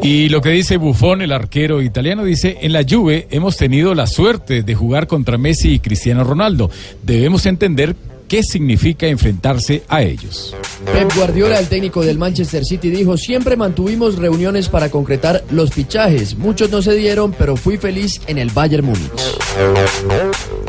[0.00, 4.06] Y lo que dice Buffon, el arquero italiano, dice, en la Juve hemos tenido la
[4.06, 6.70] suerte de jugar contra Messi y Cristiano Ronaldo.
[7.02, 7.96] Debemos entender
[8.32, 10.56] qué significa enfrentarse a ellos.
[10.86, 16.38] Pep Guardiola, el técnico del Manchester City, dijo, siempre mantuvimos reuniones para concretar los fichajes.
[16.38, 19.10] Muchos no se dieron, pero fui feliz en el Bayern Múnich.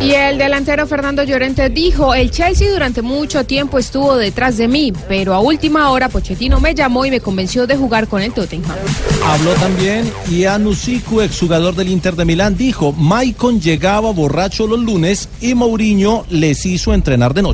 [0.02, 4.92] Y el delantero Fernando Llorente dijo, el Chelsea durante mucho tiempo estuvo detrás de mí,
[5.08, 8.76] pero a última hora Pochettino me llamó y me convenció de jugar con el Tottenham.
[9.24, 15.54] Habló también Iannusiku, exjugador del Inter de Milán, dijo, Maicon llegaba borracho los lunes y
[15.54, 17.53] Mourinho les hizo entrenar de noche.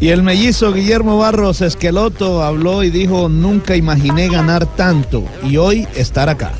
[0.00, 5.86] Y el mellizo Guillermo Barros Esqueloto habló y dijo, nunca imaginé ganar tanto y hoy
[5.94, 6.52] estar acá.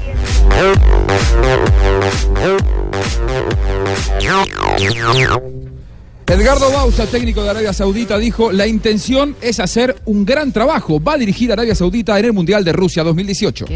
[6.26, 11.00] Edgardo Bausa, técnico de Arabia Saudita, dijo, la intención es hacer un gran trabajo.
[11.02, 13.66] Va a dirigir a Arabia Saudita en el Mundial de Rusia 2018.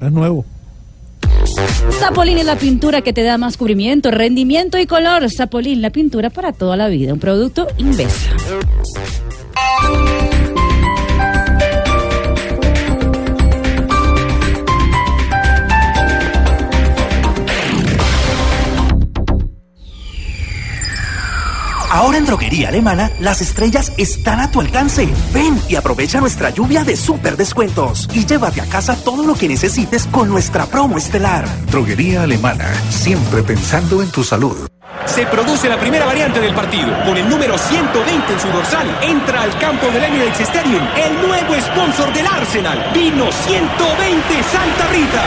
[0.00, 0.44] Es nuevo.
[1.98, 5.30] Zapolín es la pintura que te da más cubrimiento, rendimiento y color.
[5.30, 7.12] Zapolín, la pintura para toda la vida.
[7.12, 8.30] Un producto Invesa.
[21.92, 25.06] Ahora en Droguería Alemana, las estrellas están a tu alcance.
[25.34, 28.08] Ven y aprovecha nuestra lluvia de super descuentos.
[28.14, 31.44] Y llévate a casa todo lo que necesites con nuestra promo estelar.
[31.70, 34.66] Droguería Alemana, siempre pensando en tu salud.
[35.04, 36.88] Se produce la primera variante del partido.
[37.04, 41.54] Con el número 120 en su dorsal, entra al campo del Emirates Stadium el nuevo
[41.60, 42.90] sponsor del Arsenal.
[42.94, 45.24] Vino 120 Santa Rita.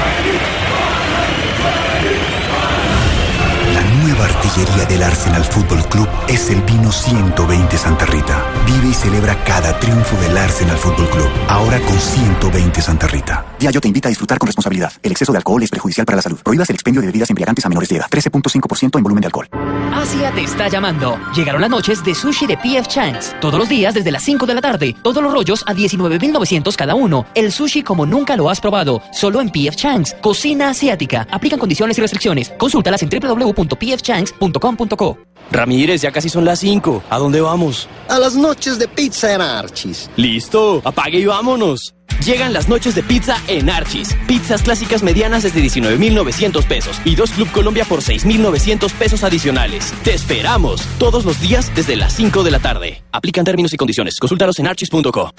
[4.16, 8.46] Nueva artillería del Arsenal Fútbol Club es el vino 120 Santa Rita.
[8.66, 11.30] Vive y celebra cada triunfo del Arsenal Fútbol Club.
[11.50, 13.46] Ahora con 120 Santa Rita.
[13.60, 14.94] Diallo te invita a disfrutar con responsabilidad.
[15.04, 16.40] El exceso de alcohol es perjudicial para la salud.
[16.42, 18.06] Prohíbas el expendio de bebidas embriagantes a menores de edad.
[18.10, 19.50] 13.5% en volumen de alcohol.
[19.94, 21.20] Asia te está llamando.
[21.36, 23.36] Llegaron las noches de sushi de PF Chang's.
[23.42, 24.96] Todos los días desde las 5 de la tarde.
[25.04, 27.26] Todos los rollos a 19.900 cada uno.
[27.36, 29.02] El sushi como nunca lo has probado.
[29.12, 30.16] Solo en PF Chang's.
[30.22, 31.28] Cocina asiática.
[31.32, 32.54] Aplican condiciones y restricciones.
[32.58, 33.10] Consúltalas en
[34.06, 35.18] www.pfchangs.com.co.
[35.52, 37.04] Ramírez, ya casi son las 5.
[37.10, 37.88] ¿A dónde vamos?
[38.10, 40.10] A las noches de pizza en Archis.
[40.16, 41.94] Listo, apague y vámonos.
[42.26, 44.16] Llegan las noches de pizza en Archis.
[44.28, 49.94] Pizzas clásicas medianas desde 19.900 pesos y dos Club Colombia por 6.900 pesos adicionales.
[50.04, 53.04] Te esperamos todos los días desde las 5 de la tarde.
[53.12, 54.18] Aplican términos y condiciones.
[54.20, 55.32] Consúltalos en archis.co.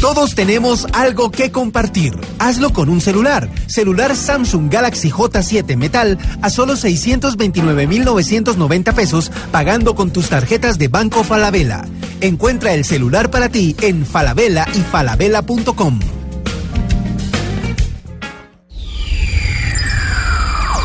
[0.00, 2.14] Todos tenemos algo que compartir.
[2.38, 3.48] Hazlo con un celular.
[3.66, 11.24] Celular Samsung Galaxy J7 Metal a solo 629.990 pesos pagando con tus tarjetas de Banco
[11.24, 11.84] Falabella.
[12.20, 15.98] Encuentra el celular para ti en Falabella y falabella.com.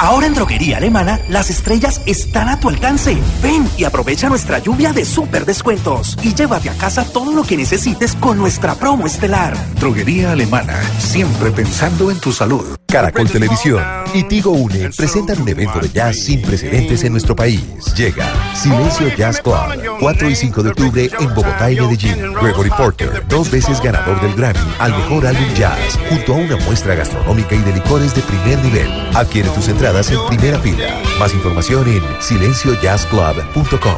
[0.01, 3.15] Ahora en Droguería Alemana, las estrellas están a tu alcance.
[3.43, 6.17] Ven y aprovecha nuestra lluvia de super descuentos.
[6.23, 9.55] Y llévate a casa todo lo que necesites con nuestra promo estelar.
[9.75, 12.75] Droguería Alemana, siempre pensando en tu salud.
[12.87, 13.81] Caracol Televisión
[14.13, 17.63] y Tigo Une presentan un evento de jazz sin precedentes en nuestro país.
[17.95, 22.33] Llega Silencio Jazz Club, 4 y 5 de octubre en Bogotá y Medellín.
[22.41, 26.95] Gregory Porter, dos veces ganador del Grammy al mejor álbum jazz, junto a una muestra
[26.95, 28.89] gastronómica y de licores de primer nivel.
[29.15, 31.01] Adquiere tus entradas en primera fila.
[31.19, 33.97] Más información en silenciojazzclub.com.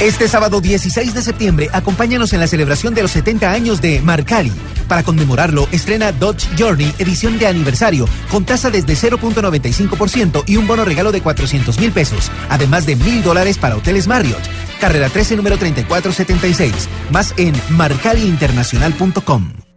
[0.00, 4.52] Este sábado 16 de septiembre, acompáñanos en la celebración de los 70 años de Marcali.
[4.88, 10.84] Para conmemorarlo, estrena Dodge Journey edición de aniversario, con tasa desde 0.95% y un bono
[10.84, 14.42] regalo de 400 mil pesos, además de mil dólares para hoteles Marriott.
[14.80, 16.88] Carrera 13, número 3476.
[17.10, 19.69] Más en marcaliinternacional.com.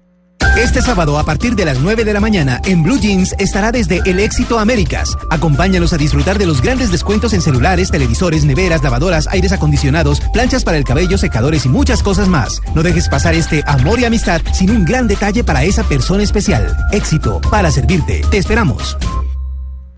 [0.64, 4.01] Este sábado a partir de las 9 de la mañana en Blue Jeans estará desde
[4.05, 5.18] El Éxito Américas.
[5.30, 10.64] Acompáñanos a disfrutar de los grandes descuentos en celulares, televisores, neveras, lavadoras, aires acondicionados, planchas
[10.64, 12.61] para el cabello, secadores y muchas cosas más.
[12.76, 16.78] No dejes pasar este amor y amistad sin un gran detalle para esa persona especial.
[16.93, 18.22] Éxito para servirte.
[18.32, 18.95] Te esperamos.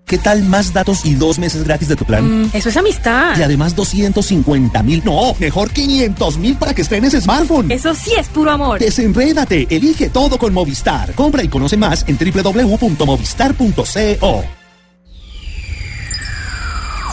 [0.06, 2.43] ¿Qué tal más datos y dos meses gratis de tu plan?
[2.43, 3.36] Mm, eso es amistad.
[3.38, 7.72] Y además 250 mil, no, mejor 500 mil para que estrenes smartphone.
[7.72, 8.80] Eso sí es puro amor.
[8.80, 11.16] Desenrédate, elige todo con Movistar.
[11.16, 14.64] Compra y conoce más en www.movistar.co.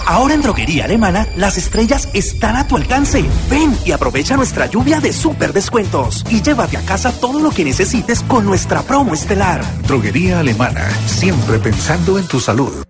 [0.06, 3.24] Ahora en Droguería Alemana, las estrellas están a tu alcance.
[3.48, 6.24] Ven y aprovecha nuestra lluvia de super descuentos.
[6.30, 9.62] Y llévate a casa todo lo que necesites con nuestra promo estelar.
[9.86, 12.84] Droguería Alemana, siempre pensando en tu salud.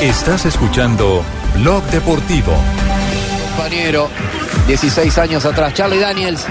[0.00, 1.24] Estás escuchando
[1.54, 2.52] Blog Deportivo.
[3.56, 4.10] compañero.
[4.66, 6.46] 16 años atrás, Charlie Daniels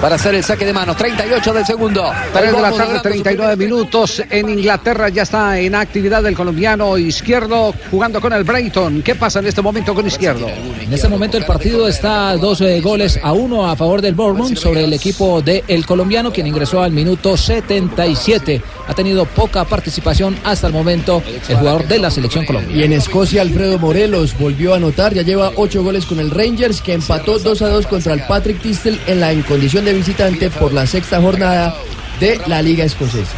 [0.00, 0.96] para hacer el saque de manos.
[0.96, 2.10] 38 del segundo.
[2.32, 4.22] 3 de la tarde, logrando su 39 minutos.
[4.30, 9.02] En Inglaterra ya está en actividad el colombiano izquierdo jugando con el Brighton.
[9.02, 10.48] ¿Qué pasa en este momento con izquierdo?
[10.48, 14.14] En este momento el partido está a dos eh, goles a uno a favor del
[14.14, 18.62] Bournemouth sobre el equipo del el colombiano quien ingresó al minuto 77.
[18.88, 22.76] Ha tenido poca participación hasta el momento el jugador de la selección colombiana.
[22.76, 26.80] Y en Escocia, Alfredo Morelos volvió a anotar, ya lleva ocho goles con el Rangers,
[26.80, 30.50] que empató 2 a 2 contra el Patrick Tistel en la en condición de visitante
[30.50, 31.74] por la sexta jornada
[32.18, 33.36] de la Liga Escocesa.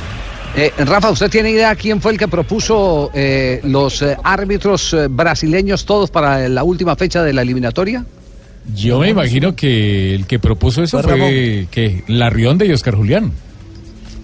[0.56, 5.08] Eh, Rafa, ¿usted tiene idea quién fue el que propuso eh, los eh, árbitros eh,
[5.08, 8.04] brasileños todos para la última fecha de la eliminatoria?
[8.74, 13.30] Yo me imagino que el que propuso eso Fue fue que Larrión de Oscar Julián.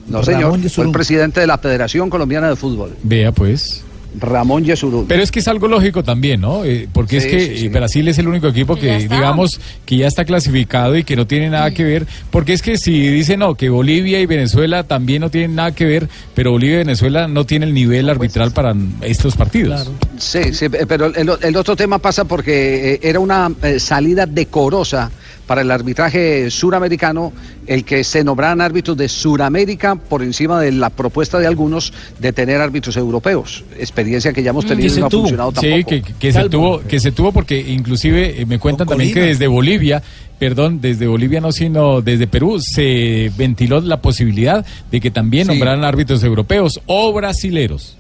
[0.09, 0.59] No, señor.
[0.71, 3.85] Fue el presidente de la Federación Colombiana de Fútbol, Vea pues.
[4.19, 5.07] Ramón Yesurún.
[5.07, 6.65] Pero es que es algo lógico también, ¿no?
[6.65, 7.67] Eh, porque es que sí, sí.
[7.67, 11.27] eh, Brasil es el único equipo que, digamos, que ya está clasificado y que no
[11.27, 12.07] tiene nada que ver.
[12.31, 15.85] Porque es que si dicen, no, que Bolivia y Venezuela también no tienen nada que
[15.85, 19.91] ver, pero Bolivia y Venezuela no tienen el nivel arbitral para estos partidos.
[20.19, 25.11] Sí, sí, eh, pero el, el otro tema pasa porque era una salida decorosa
[25.47, 27.33] para el arbitraje suramericano
[27.67, 32.33] el que se nombraran árbitros de Suramérica por encima de la propuesta de algunos de
[32.33, 33.65] tener árbitros europeos.
[33.79, 35.77] Experiencia que ya hemos tenido y no ha funcionado tampoco.
[35.77, 39.21] Sí, que, que se tuvo, que se tuvo porque inclusive eh, me cuentan también que
[39.21, 40.03] desde Bolivia,
[40.39, 45.53] perdón, desde Bolivia no, sino desde Perú, se ventiló la posibilidad de que también Sí.
[45.53, 47.97] nombraran árbitros europeos o brasileros.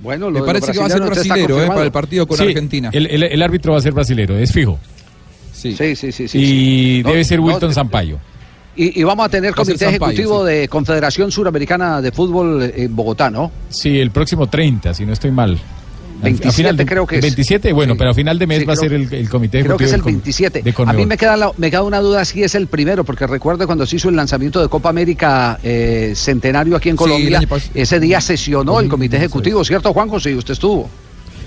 [0.00, 2.90] Bueno, Me parece que va a ser brasilero, eh, para el partido con Sí, Argentina.
[2.92, 4.78] El, el- el árbitro va a ser brasilero, es fijo.
[5.70, 6.28] Sí, sí, sí.
[6.28, 7.02] sí, y sí.
[7.04, 8.18] No, debe ser no, Wilton de- Sampaio.
[8.74, 13.30] Y, y vamos a tener comité Sampaio, ejecutivo de Confederación Suramericana de Fútbol en Bogotá,
[13.30, 13.50] ¿no?
[13.68, 15.50] Sí, el próximo 30, si no estoy mal.
[16.22, 17.20] Al- al 27 final de- creo que es.
[17.22, 19.76] 27, bueno, pero a final de mes Sí, va a ser el, el comité Creo
[19.76, 20.62] que ejecutivo es el del com- 27.
[20.62, 23.26] de A mí me queda, la- me queda una duda si es el primero, porque
[23.26, 27.40] recuerdo cuando se hizo el lanzamiento de Copa América eh, Centenario aquí en Sí, Colombia,
[27.74, 30.34] ese día sesionó el comité ejecutivo, ¿cierto, Juan José?
[30.34, 30.88] Usted estuvo.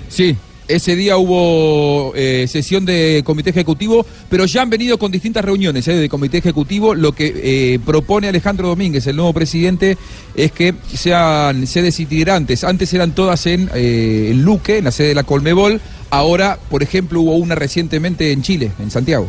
[0.08, 0.36] Sí,
[0.68, 5.86] ese día hubo eh, sesión de comité ejecutivo, pero ya han venido con distintas reuniones
[5.88, 6.94] eh, de comité ejecutivo.
[6.94, 9.96] Lo que eh, propone Alejandro Domínguez, el nuevo presidente,
[10.34, 12.64] es que sean sedes itinerantes.
[12.64, 15.80] Antes eran todas en, eh, en Luque, en la sede de la Colmebol.
[16.10, 19.28] Ahora, por ejemplo, hubo una recientemente en Chile, en Santiago.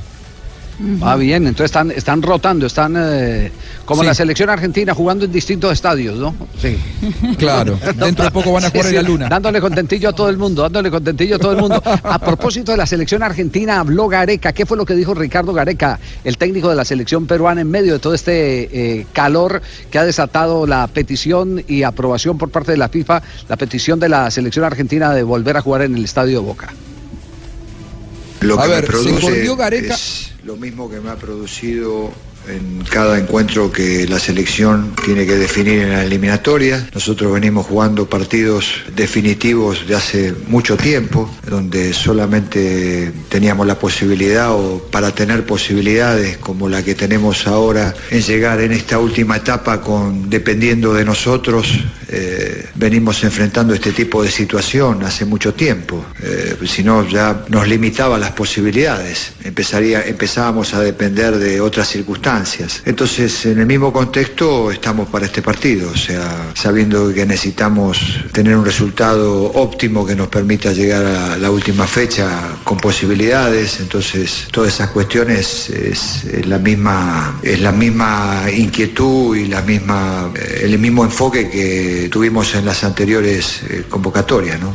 [1.01, 3.51] Ah, bien, entonces están, están rotando, están eh,
[3.83, 4.07] como Sí.
[4.07, 6.35] la selección argentina jugando en distintos estadios, ¿no?
[6.61, 6.77] Sí.
[7.37, 9.27] Claro, dentro de poco van a Sí, jugar en sí, la luna.
[9.29, 11.81] Dándole contentillo a todo el mundo, dándole contentillo a todo el mundo.
[12.03, 14.53] A propósito de la selección argentina, habló Gareca.
[14.53, 17.93] ¿Qué fue lo que dijo Ricardo Gareca, el técnico de la selección peruana, en medio
[17.93, 22.77] de todo este eh, calor que ha desatado la petición y aprobación por parte de
[22.77, 26.43] la FIFA, la petición de la selección argentina de volver a jugar en el Estadio
[26.43, 26.69] Boca?
[28.41, 29.95] Lo A que ver, me se corrió Gareca.
[29.95, 32.09] es lo mismo que me ha producido
[32.47, 36.87] en cada encuentro que la selección tiene que definir en la eliminatoria.
[36.93, 44.81] Nosotros venimos jugando partidos definitivos de hace mucho tiempo, donde solamente teníamos la posibilidad o
[44.89, 50.29] para tener posibilidades como la que tenemos ahora en llegar en esta última etapa con
[50.29, 51.67] dependiendo de nosotros,
[52.09, 56.05] eh, venimos enfrentando este tipo de situación hace mucho tiempo.
[56.21, 59.33] Eh, si no, ya nos limitaba las posibilidades.
[59.43, 62.81] Empezaría, empezábamos a depender de otras circunstancias.
[62.85, 67.99] Entonces, en el mismo contexto, estamos para este partido, o sea, sabiendo que necesitamos
[68.31, 73.79] tener un resultado óptimo que nos permita llegar a la última fecha con posibilidades.
[73.79, 80.31] Entonces, todas esas cuestiones es, es la misma, es la misma inquietud y la misma,
[80.35, 84.71] eh, el mismo enfoque que que tuvimos en las anteriores eh, convocatorias, ¿no?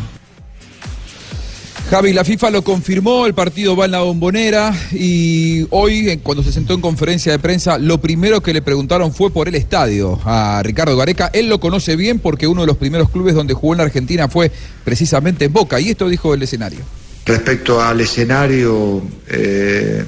[1.90, 6.42] Javi, la FIFA lo confirmó, el partido va en la bombonera y hoy, en- cuando
[6.42, 10.18] se sentó en conferencia de prensa, lo primero que le preguntaron fue por el estadio
[10.24, 11.28] a Ricardo Gareca.
[11.34, 14.26] Él lo conoce bien porque uno de los primeros clubes donde jugó en la Argentina
[14.28, 14.50] fue
[14.84, 16.80] precisamente en Boca y esto dijo el escenario.
[17.26, 20.02] Respecto al escenario, eh,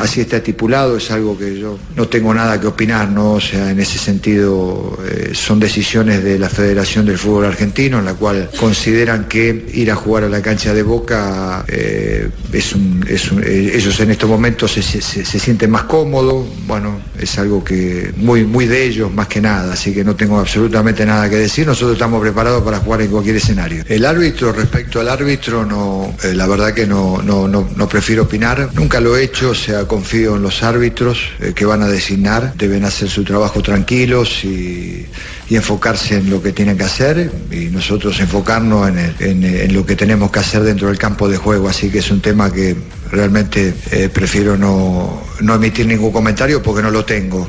[0.00, 3.32] así está estipulado, es algo que yo no tengo nada que opinar, ¿no?
[3.32, 8.04] O sea, en ese sentido eh, son decisiones de la Federación del Fútbol Argentino, en
[8.04, 13.04] la cual consideran que ir a jugar a la cancha de Boca eh, es un,
[13.08, 18.66] eh, ellos en estos momentos se, sienten más cómodos, bueno, es algo que muy, muy
[18.66, 22.20] de ellos más que nada, así que no tengo absolutamente nada que decir, nosotros estamos
[22.20, 23.84] preparados para jugar en cualquier escenario.
[23.88, 28.70] El árbitro, respecto al árbitro, no, la verdad que no, no, no, no prefiero opinar,
[28.74, 32.54] nunca lo he hecho, o sea, confío en los árbitros eh, que van a designar,
[32.56, 35.06] deben hacer su trabajo tranquilos y,
[35.50, 38.86] enfocarse en lo que tienen que hacer y nosotros enfocarnos
[39.18, 42.10] en, en lo que tenemos que hacer dentro del campo de juego, así que es
[42.10, 42.76] un tema que
[43.10, 47.48] realmente eh, prefiero no, no emitir ningún comentario porque no lo tengo.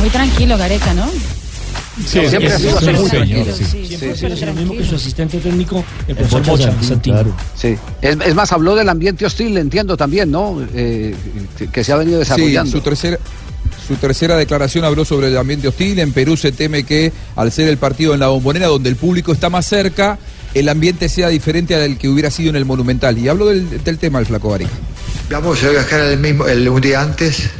[0.00, 1.08] Muy tranquilo, Gareca, ¿no?
[1.98, 3.64] Sí, siempre ha sido así, un muy señor, tranquilo, sí.
[3.64, 6.46] sí, Sí, siempre sí, ha sido lo mismo que su asistente técnico, el El profesor
[6.46, 7.36] Bocha claro.
[7.54, 7.76] Sí.
[8.00, 10.66] Es, es más, habló del ambiente hostil, entiendo también, ¿no?
[10.74, 11.14] Eh,
[11.70, 12.70] que, se ha venido Sí, desarrollando.
[12.72, 13.18] su tercera,
[13.86, 15.98] su tercera declaración habló sobre el ambiente hostil.
[15.98, 19.32] En Perú se teme que al ser el partido en la bombonera, donde el público
[19.32, 20.18] está más cerca,
[20.54, 23.18] el ambiente sea diferente al que hubiera sido en el Monumental.
[23.18, 24.70] Y habló del, del tema el flaco Gareca.
[25.30, 27.50] Vamos a viajar el mismo, el, un día antes,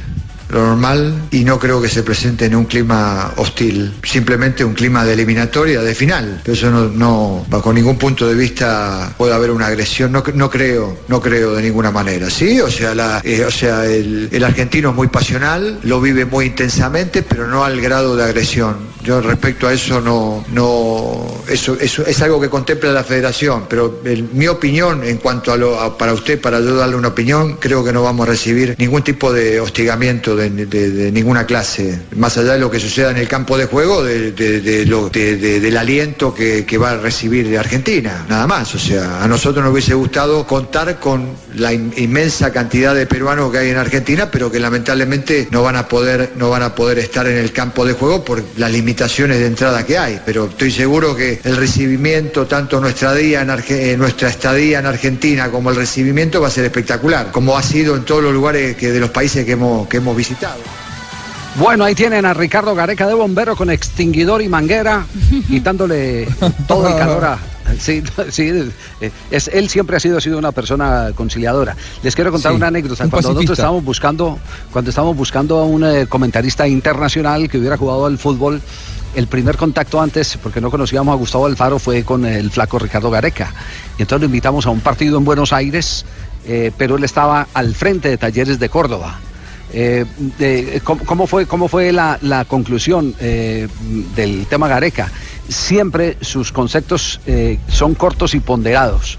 [0.52, 5.04] lo normal, y no creo que se presente en un clima hostil, simplemente un clima
[5.04, 6.40] de eliminatoria, de final.
[6.44, 10.50] Pero eso no, no bajo ningún punto de vista puede haber una agresión, no, no
[10.50, 12.60] creo, no creo de ninguna manera, ¿sí?
[12.60, 16.46] O sea, la, eh, o sea el, el argentino es muy pasional, lo vive muy
[16.46, 18.76] intensamente, pero no al grado de agresión.
[19.04, 24.00] Yo respecto a eso no, no, eso, eso es algo que contempla la federación, pero
[24.32, 27.92] mi opinión en cuanto a lo, para usted, para yo darle una opinión, creo que
[27.92, 32.70] no vamos a recibir ningún tipo de hostigamiento de, ninguna clase, más allá de lo
[32.70, 36.64] que suceda en el campo de juego, de, de- lo- de- de- del aliento que,
[36.64, 38.72] que va a recibir de Argentina, nada más.
[38.76, 43.50] O sea, a nosotros nos hubiese gustado contar con la in- inmensa cantidad de peruanos
[43.50, 47.00] que hay en Argentina, pero que lamentablemente no van a poder, no van a poder
[47.00, 50.20] estar en el campo de juego por las limitaciones de entrada que hay.
[50.24, 55.50] Pero estoy seguro que el recibimiento, tanto nuestra día en eh, nuestra estadía en Argentina
[55.50, 58.92] como el recibimiento va a ser espectacular, como ha sido en todos los lugares que,
[58.92, 60.81] de los países que hemos, que hemos visitado.
[61.56, 65.04] Bueno, ahí tienen a Ricardo Gareca de bombero con extinguidor y manguera,
[65.46, 66.26] quitándole
[66.66, 67.38] todo el calor a.
[67.78, 68.50] Sí, sí,
[69.00, 71.74] eh, es, él siempre ha sido, ha sido una persona conciliadora.
[72.02, 73.04] Les quiero contar Sí, una anécdota.
[73.04, 73.62] un Cuando nosotros pacifista.
[73.62, 74.38] estábamos buscando,
[74.70, 78.60] cuando estábamos buscando a un eh, comentarista internacional que hubiera jugado al fútbol,
[79.14, 83.10] el primer contacto antes, porque no conocíamos a Gustavo Alfaro, fue con el flaco Ricardo
[83.10, 83.54] Gareca.
[83.98, 86.04] Y entonces lo invitamos a un partido en Buenos Aires,
[86.46, 89.18] eh, pero él estaba al frente de Talleres de Córdoba.
[89.72, 93.68] Eh, ¿cómo, fue, cómo fue la, conclusión eh,
[94.14, 95.10] del tema Gareca?
[95.48, 99.18] Siempre sus conceptos eh, son cortos y ponderados.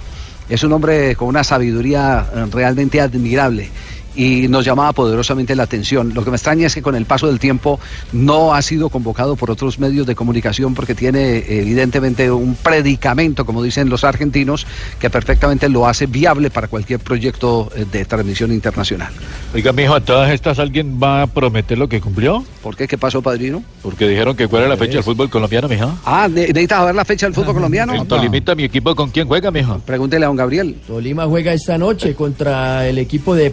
[0.49, 3.69] Es un hombre con una sabiduría realmente admirable
[4.15, 6.13] y nos llamaba poderosamente la atención.
[6.13, 7.79] Lo que me extraña es que con el paso del tiempo
[8.11, 13.63] no ha sido convocado por otros medios de comunicación porque tiene evidentemente un predicamento, como
[13.63, 14.65] dicen los argentinos,
[14.99, 19.11] que perfectamente lo hace viable para cualquier proyecto eh, de transmisión internacional.
[19.53, 22.43] Oiga, mijo, a todas estas alguien va a prometer lo que cumplió.
[22.61, 22.87] ¿Por qué?
[22.87, 23.63] ¿Qué pasó, padrino?
[23.81, 25.95] Porque dijeron que cuál era la fecha del fútbol colombiano, mija.
[26.05, 27.93] Ah, ¿ne- ¿necesitas saber la fecha del fútbol colombiano?
[27.93, 29.79] El Tolimita, mi equipo, ¿con quién juega, mijo?
[29.79, 30.77] Pregúntele a don Gabriel.
[30.87, 33.51] Tolima juega esta noche contra el equipo de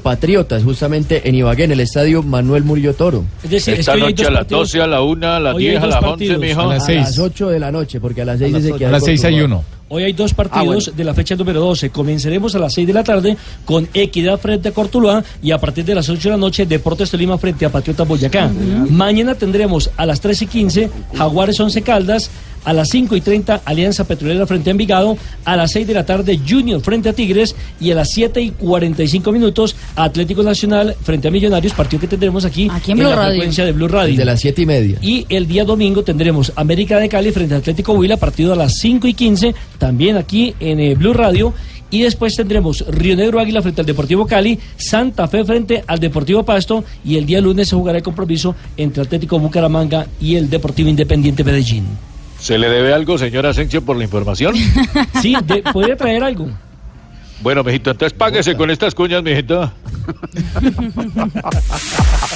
[0.50, 3.24] Patriotas, justamente en Ibagué, en el estadio Manuel Murillo Toro.
[3.44, 4.60] Es decir, es Esta que hoy hay noche a las partidos.
[4.72, 6.40] 12, a la 1, a las Hoy hay 10, a las 11, partidos.
[6.40, 6.60] mijo.
[6.60, 8.88] A las A las 8 de la noche, porque a las 6 dice que A
[8.88, 9.64] hay las 6 hay uno.
[9.92, 10.96] Hoy hay dos partidos Ah, bueno.
[10.96, 11.90] de la fecha número 12.
[11.90, 15.84] Comenzaremos a las 6 de la tarde con Equidad frente a Cortuluá y a partir
[15.84, 18.48] de las 8 de la noche Deportes Tolima frente a Patriota Boyacá.
[18.88, 22.30] Mañana tendremos a las 3 y 15 Jaguares 11 Caldas.
[22.62, 25.16] A las 5 y 30 Alianza Petrolera frente a Envigado.
[25.46, 27.56] A las 6 de la tarde Junior frente a Tigres.
[27.80, 31.72] Y a las 7 y 45 minutos Atlético Nacional frente a Millonarios.
[31.72, 33.28] Partido que tendremos aquí, en la Radio.
[33.30, 34.10] frecuencia de Blue Radio.
[34.12, 34.98] Desde las 7 y media.
[35.00, 38.74] Y el día domingo tendremos América de Cali frente a Atlético Huila, partido a las
[38.78, 41.52] 5 y 15, también aquí en eh, Blue Radio.
[41.90, 46.44] Y después tendremos Río Negro Águila frente al Deportivo Cali, Santa Fe frente al Deportivo
[46.44, 46.84] Pasto.
[47.04, 51.42] Y el día lunes se jugará el compromiso entre Atlético Bucaramanga y el Deportivo Independiente
[51.42, 51.86] Medellín.
[52.38, 54.54] ¿Se le debe algo, señor Asensio, por la información?
[55.20, 56.46] Sí, de- podría traer algo.
[57.42, 59.72] bueno, mijito, entonces páguese con estas cuñas, mijito.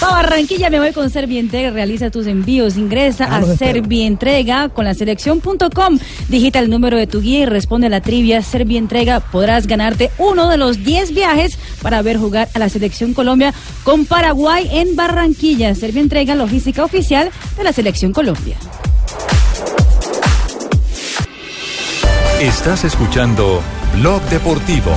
[0.04, 1.70] Para Barranquilla me voy con Servientrega.
[1.70, 2.76] Realiza tus envíos.
[2.76, 3.56] Ingresa Ah, a.
[3.56, 5.98] Servientrega con la selección.com.
[6.28, 9.20] Digita el número de tu guía y responde a la trivia Servientrega.
[9.20, 14.04] Podrás ganarte uno de los 10 viajes para ver jugar a la selección Colombia con
[14.04, 15.74] Paraguay en Barranquilla.
[15.74, 18.56] Servientrega, logística oficial de la selección Colombia.
[22.40, 23.62] Estás escuchando
[23.94, 24.90] Blog Deportivo.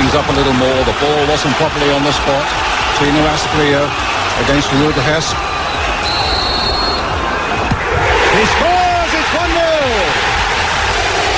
[0.00, 0.80] Things up a little more.
[0.84, 2.46] The ball wasn't properly on the spot.
[2.96, 3.84] Tino Asprilla
[4.42, 5.32] against Rude Hess.
[8.34, 8.79] He!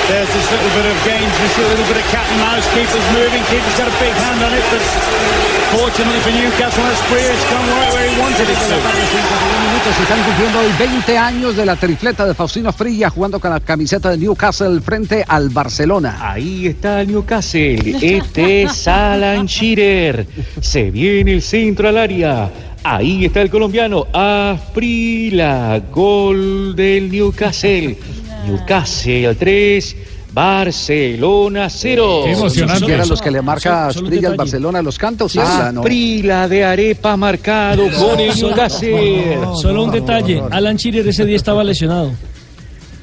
[0.02, 0.26] It's 1 0.
[0.26, 2.66] There's this little bit of gamesmanship, a little bit of cat and mouse.
[2.74, 4.82] Keeper's moving, keeper's got a big hand on it, but
[5.78, 8.76] fortunately for Newcastle, Asprilla, it's gone right where he wanted it to.
[9.72, 13.50] minutos se están cumpliendo hoy 20 años de la tripleta de Faustino Frilla jugando con
[13.50, 16.18] la camiseta de Newcastle frente al Barcelona.
[16.20, 17.96] Ahí está el Newcastle.
[18.02, 20.26] Este es Alan Shearer.
[20.60, 22.50] Se viene el centro al área.
[22.84, 24.06] Ahí está el colombiano.
[24.12, 25.80] Afrila.
[25.92, 27.96] Gol del Newcastle.
[28.46, 29.96] Newcastle 3.
[30.32, 32.24] Barcelona 0.
[32.24, 35.36] Que eran los que le marca Asprilla al Barcelona los cantos.
[35.36, 35.82] Ah, no.
[35.82, 39.38] De Arepa marcado con el Newcastle.
[39.60, 42.12] Solo un detalle, Alan Shearer ese día estaba lesionado.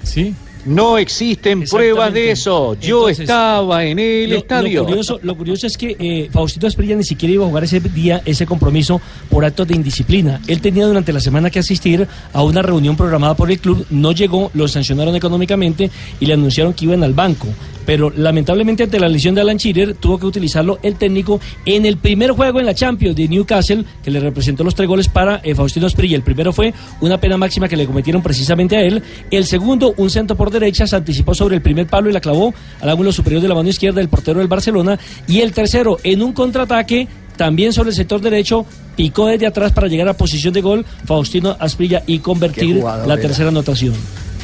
[0.03, 0.33] Sí.
[0.69, 2.75] No existen pruebas de eso.
[2.79, 4.81] Yo Entonces, estaba en el Lo- estadio.
[4.81, 7.79] Lo curioso, lo curioso es que eh, Faustino Asprilla ni siquiera iba a jugar ese
[7.79, 10.39] día ese compromiso por actos de indisciplina.
[10.47, 14.11] Él tenía durante la semana que asistir a una reunión programada por el club, no
[14.11, 15.89] llegó, lo sancionaron económicamente
[16.19, 17.47] y le anunciaron que iban al banco.
[17.89, 21.97] Pero lamentablemente ante la lesión de Alan Shearer tuvo que utilizarlo el técnico en el
[21.97, 25.55] primer juego en la Champions de Newcastle que le representó los tres goles para eh,
[25.55, 26.15] Faustino Asprilla.
[26.15, 26.71] El primero fue
[27.01, 29.01] una pena máxima que le cometieron precisamente a él.
[29.31, 32.53] El segundo, un centro por derecha, se anticipó sobre el primer palo y la clavó
[32.79, 34.99] al ángulo superior de la mano izquierda del portero del Barcelona.
[35.27, 38.67] Y el tercero, en un contraataque, también sobre el sector derecho,
[38.97, 43.17] picó desde atrás para llegar a posición de gol Faustino Asprilla y convertir la era.
[43.17, 43.95] tercera anotación.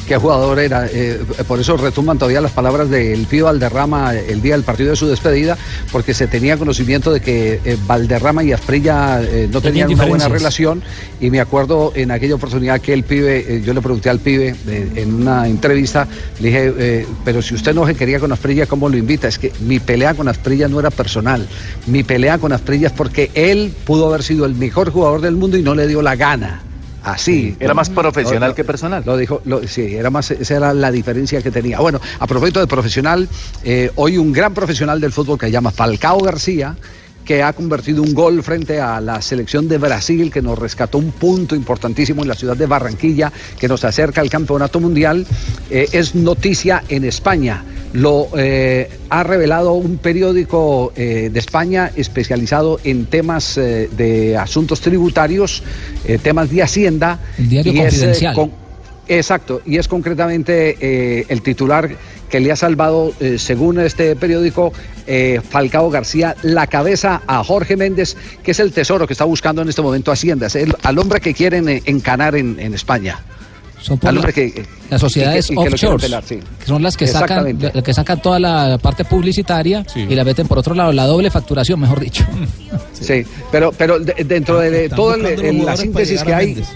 [0.06, 0.86] Qué jugador era.
[0.86, 4.96] eh, por eso retumban todavía las palabras del Pío Valderrama el día del partido de
[4.96, 5.58] su despedida,
[5.90, 10.28] porque se tenía conocimiento de que eh, Valderrama y Asprilla eh, no tenían, una buena
[10.28, 10.82] relación.
[11.20, 14.54] Y me acuerdo en aquella oportunidad que el pibe, eh, yo le pregunté al pibe
[14.66, 16.06] eh, en una entrevista,
[16.40, 19.26] le dije, eh, pero si usted no se quería con Asprilla, ¿cómo lo invita?
[19.26, 21.46] Es que mi pelea con Asprilla no era personal.
[21.86, 25.56] Mi pelea con Asprilla es porque él pudo haber sido el mejor jugador del mundo
[25.56, 26.62] y no le dio la gana.
[27.06, 27.56] Así.
[27.60, 29.04] Era más profesional que personal.
[29.06, 31.78] Lo dijo, lo- sí, era más, esa era la diferencia que tenía.
[31.78, 33.28] Bueno, a propósito de profesional,
[33.62, 36.74] eh, hoy un gran profesional del fútbol que se llama Falcao García,
[37.26, 41.10] que ha convertido un gol frente a la selección de Brasil, que nos rescató un
[41.10, 45.26] punto importantísimo en la ciudad de Barranquilla, que nos acerca al campeonato mundial,
[45.68, 47.64] eh, es noticia en España.
[47.92, 55.62] Lo eh, ha revelado un periódico eh, de España especializado en temas de asuntos tributarios,
[56.22, 57.18] temas de Hacienda.
[57.38, 58.34] El diario y es, Confidencial.
[58.34, 58.66] con-
[59.08, 61.88] Exacto, y es concretamente el titular
[62.30, 64.72] que le ha salvado, eh, según este periódico,
[65.06, 69.62] eh, Falcao García, la cabeza a Jorge Méndez, que es el tesoro que está buscando
[69.62, 73.20] en este momento Hacienda, es el- al hombre que quieren eh, encanar en, en España.
[73.80, 75.48] Son por Al la- hombre que- las sociedades
[76.00, 76.40] pelar, sí.
[76.58, 80.58] que son las que sacan, que sacan toda la parte publicitaria y la meten por
[80.58, 82.24] otro lado, la doble facturación, mejor dicho.
[82.92, 86.68] Sí, pero, pero de- dentro de, Están toda la síntesis que hay, Méndez.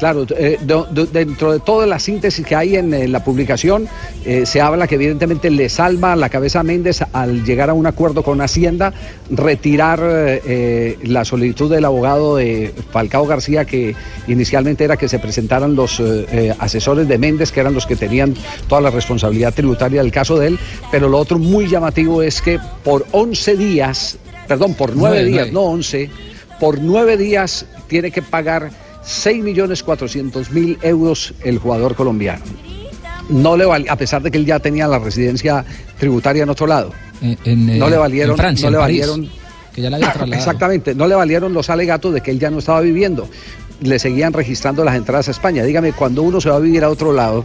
[0.00, 3.86] Claro, eh, do- do- dentro de toda la síntesis que hay en, la publicación,
[4.24, 7.86] eh, se habla que evidentemente le salva la cabeza a Méndez al llegar a un
[7.86, 8.92] acuerdo con Hacienda,
[9.30, 13.94] retirar eh, la solicitud del abogado de Falcao García, que
[14.26, 16.02] inicialmente era que se presentaran los
[16.58, 18.34] asesores de Méndez, que eran los que tenían
[18.68, 20.58] toda la responsabilidad tributaria del caso de él,
[20.90, 25.48] pero lo otro muy llamativo es que por 11 días, perdón, por 9 Nueve, días,
[25.50, 25.52] nueve.
[25.52, 26.10] no 11,
[26.58, 28.70] por 9 días tiene que pagar
[29.04, 32.42] 6.400.000 euros el jugador colombiano.
[33.28, 35.64] No le val- a pesar de que él ya tenía la residencia
[35.98, 36.92] tributaria en otro lado.
[37.22, 39.30] En, en, no eh, le valieron, en Francia, no le París, valieron
[39.74, 40.34] que ya la había trasladado.
[40.38, 43.28] Exactamente, no le valieron los alegatos de que él ya no estaba viviendo.
[43.82, 45.62] Le seguían registrando las entradas a España.
[45.64, 47.44] Dígame, cuando uno se va a vivir a otro lado,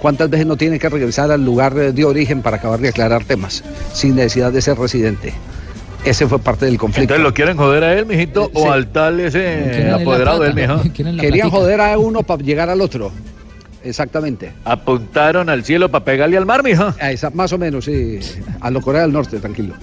[0.00, 3.24] ¿cuántas veces no tiene que regresar al lugar eh, de origen para acabar de aclarar
[3.24, 3.62] temas
[3.92, 5.34] sin necesidad de ser residente?
[6.04, 7.14] Ese fue parte del conflicto.
[7.14, 8.50] Entonces, ¿lo quieren joder a él, mijito?
[8.54, 10.80] ¿O al tal ese apoderado de él, mijo?
[11.20, 13.10] Querían joder a uno para llegar al otro.
[13.82, 14.50] Exactamente.
[14.64, 16.94] Apuntaron al cielo para pegarle al mar, mijo.
[17.00, 18.18] A esa- más o menos, sí.
[18.60, 19.74] A lo Corea del Norte, tranquilo.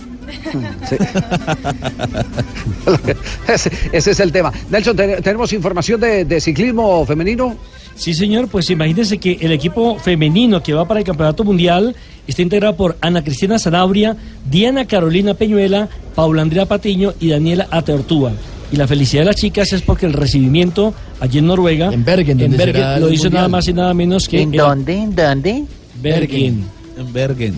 [0.90, 0.96] Sí.
[3.48, 4.52] ese, ese es el tema.
[4.70, 7.56] Nelson, ¿te- ¿tenemos información de, de ciclismo femenino?
[7.96, 11.96] Sí, señor, pues imagínense que el equipo femenino que va para el Campeonato Mundial
[12.28, 14.16] está integrado por Ana Cristina Sanabria,
[14.50, 18.32] Diana Carolina Peñuela, Paula Andrea Patiño y Daniela Ateortúa.
[18.72, 22.38] Y la felicidad de las chicas es porque el recibimiento allí en Noruega, en Bergen,
[22.38, 23.34] donde será lo hizo mundial.
[23.34, 24.42] nada más y nada menos que...
[24.42, 24.94] ¿En el- dónde?
[24.94, 25.64] ¿En dónde?
[26.02, 26.30] Bergen.
[26.30, 26.64] Bergen.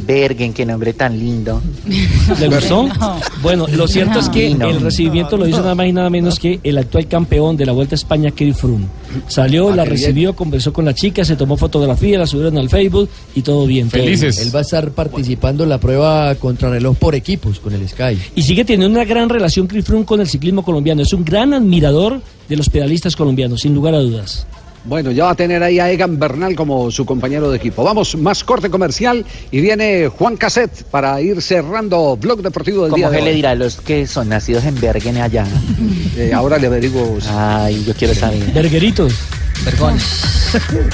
[0.05, 1.61] Bergen, qué nombre tan lindo.
[2.39, 2.87] ¿Le gustó?
[3.41, 4.69] Bueno, lo cierto es que No.
[4.69, 7.73] el recibimiento lo hizo nada más y nada menos que el actual campeón de la
[7.73, 8.85] Vuelta a España, Kevin Froome.
[9.27, 13.09] Salió, Ah, la recibió, conversó con la chica, se tomó fotografía, la subieron al Facebook
[13.35, 13.89] y todo bien.
[13.89, 14.19] todo bien.
[14.23, 18.17] Él va a estar participando en la prueba contrarreloj por equipos con el Sky.
[18.35, 21.01] Y sigue teniendo una gran relación Chris Froome con el ciclismo colombiano.
[21.01, 24.47] Es un gran admirador de los pedalistas colombianos, sin lugar a dudas.
[24.85, 27.83] Bueno, ya va a tener ahí a Egan Bernal como su compañero de equipo.
[27.83, 32.97] Vamos, más corte comercial y viene Juan Caset para ir cerrando Blog Deportivo del ¿Cómo
[32.97, 35.45] día de se le dirá a los que son nacidos en Bergen allá?
[36.15, 37.17] Eh, ahora le averiguo.
[37.27, 38.39] Ay, yo quiero saber.
[38.53, 39.15] Vergueritos.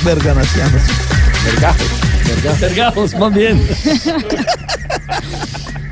[0.05, 0.81] Verganacianos.
[1.45, 2.61] Vergajos.
[2.61, 3.61] Vergajos, más bien.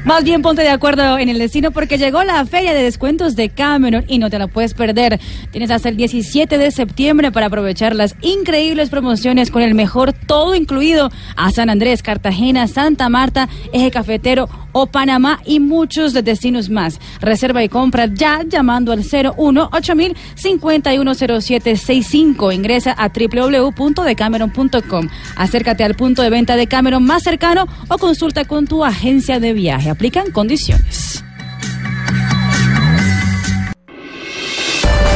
[0.06, 3.50] Más bien ponte de acuerdo en el destino porque llegó la feria de descuentos de
[3.50, 5.20] Cameron y no te la puedes perder.
[5.52, 10.56] Tienes hasta el 17 de septiembre para aprovechar las increíbles promociones con el mejor todo
[10.56, 16.70] incluido a San Andrés, Cartagena, Santa Marta, Eje Cafetero o Panamá y muchos de destinos
[16.70, 17.00] más.
[17.20, 22.52] Reserva y compra ya llamando al 01 8000 510765.
[22.52, 25.10] Ingresa a www.decameron.com.
[25.36, 29.54] Acércate al punto de venta de Cameron más cercano o consulta con tu agencia de
[29.54, 29.90] viaje.
[29.90, 31.24] Aplican condiciones.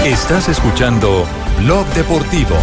[0.03, 1.27] Estás escuchando
[1.59, 2.55] Blog Deportivo.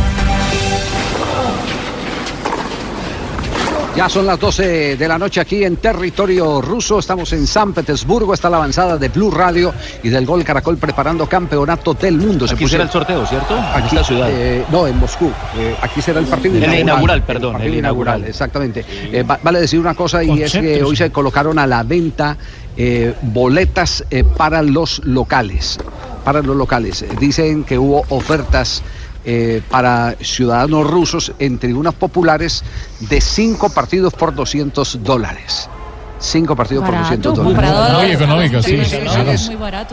[3.98, 7.00] Ya son las 12 de la noche aquí en territorio ruso.
[7.00, 8.32] Estamos en San Petersburgo.
[8.32, 9.74] Está la avanzada de Blue Radio
[10.04, 12.46] y del Gol Caracol preparando campeonato del mundo.
[12.46, 13.56] Se Aquí puso- será el sorteo, ¿cierto?
[13.58, 14.28] En Aquí, esta ciudad.
[14.30, 15.32] eh, no, en Moscú.
[15.58, 16.80] Eh, aquí será el partido El inaugural.
[16.80, 18.24] inaugural, perdón, partido el inaugural.
[18.24, 18.84] Exactamente.
[19.10, 22.36] Eh, va- vale decir una cosa y es que hoy se colocaron a la venta
[22.76, 25.76] eh, boletas eh, para los locales.
[26.24, 27.04] Para los locales.
[27.18, 28.80] Dicen que hubo ofertas.
[29.30, 32.64] Eh, para ciudadanos rusos en tribunas populares
[33.00, 35.68] de cinco partidos por 200 dólares.
[36.20, 37.54] Cinco partidos por Barato, 200 dólares.
[37.70, 38.70] comparado a- Muy económico, sí.
[38.70, 39.30] Sí, sí, sí, claro.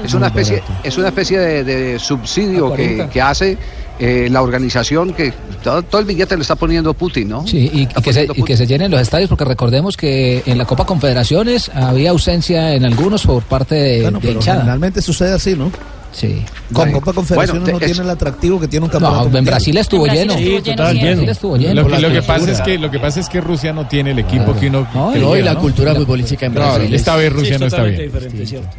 [0.05, 3.09] es- una especie, es una especie de, de subsidio A que, 40.
[3.09, 3.57] que hace
[3.99, 5.31] eh, la organización que
[5.63, 7.45] todo, todo el billete le está poniendo Putin, ¿no?
[7.45, 10.57] Sí, y, y que se, y que se llenen los estadios, porque recordemos que en
[10.57, 14.57] la Copa Confederaciones había ausencia en algunos por parte de, Bueno, de pero hinchada.
[14.61, 15.71] generalmente sucede así, ¿no?
[16.15, 16.45] Sí.
[16.71, 19.29] Con Copa Confederaciones Bueno, no tiene el atractivo que tiene un campeonato.
[19.29, 19.43] No, en.
[19.45, 20.33] Brasil estuvo lleno.
[20.37, 20.95] Sí, total.
[20.95, 23.85] Lo que, la lo que pasa es que lo que pasa es que Rusia no
[23.85, 24.59] tiene el equipo Claro.
[24.59, 25.59] que uno No, y la ¿no?
[25.59, 26.93] cultura futbolística en No, Brasil.
[26.93, 27.97] esta es- vez Rusia Sí, no está bien.
[28.01, 28.69] diferente, ¿cierto?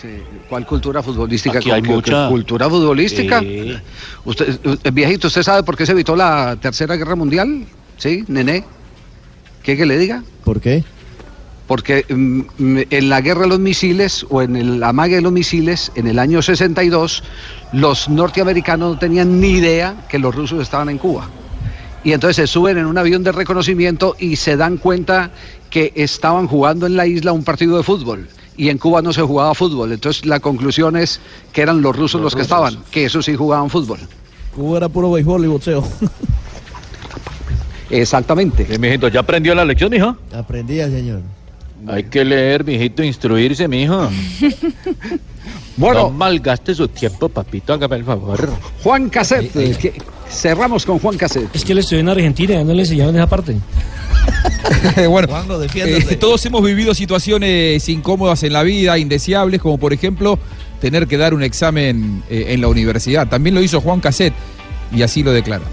[0.00, 0.08] Sí,
[0.48, 1.58] ¿Cuál cultura futbolística?
[1.58, 2.28] Aquí hay ¿Qué- qué- mucha.
[2.28, 3.40] ¿Cultura futbolística?
[3.40, 3.76] Sí.
[4.24, 7.64] Usted, eh, viejito, ¿usted sabe por qué se evitó la Tercera Guerra Mundial?
[7.98, 8.64] ¿Sí, nené?
[9.62, 10.22] ¿Qué que le diga?
[10.44, 10.84] ¿Por qué?
[11.66, 15.90] Porque mm, en la guerra de los misiles o en el amague de los misiles,
[15.94, 17.22] en el año 62,
[17.72, 21.28] los norteamericanos no tenían ni idea que los rusos estaban en Cuba.
[22.04, 25.32] Y entonces se suben en un avión de reconocimiento y se dan cuenta
[25.70, 28.28] que estaban jugando en la isla un partido de fútbol.
[28.56, 29.92] Y en Cuba no se jugaba fútbol.
[29.92, 31.20] Entonces la conclusión es
[31.52, 33.98] que eran los rusos los, que estaban, que esos sí jugaban fútbol.
[34.54, 35.84] Cuba era puro béisbol y boxeo.
[37.90, 38.78] Exactamente.
[38.78, 40.16] Mijito, ¿ya aprendió la lección, hija?
[40.32, 41.22] Aprendía, señor.
[41.88, 44.08] Hay que leer, mijito, instruirse, mijo.
[45.76, 46.04] Bueno.
[46.04, 48.48] No malgaste su tiempo, papito, hágame el favor.
[48.82, 49.92] Juan Caset, eh, que-
[50.30, 51.54] cerramos con Juan Caset.
[51.54, 53.56] Es que él estudió en Argentina, no le enseñaban esa parte.
[55.08, 60.38] bueno, Juanjo, eh, todos hemos vivido situaciones incómodas en la vida, indeseables, como por ejemplo
[60.80, 63.28] tener que dar un examen eh, en la universidad.
[63.28, 64.32] También lo hizo Juan Caset
[64.94, 65.64] y así lo declara.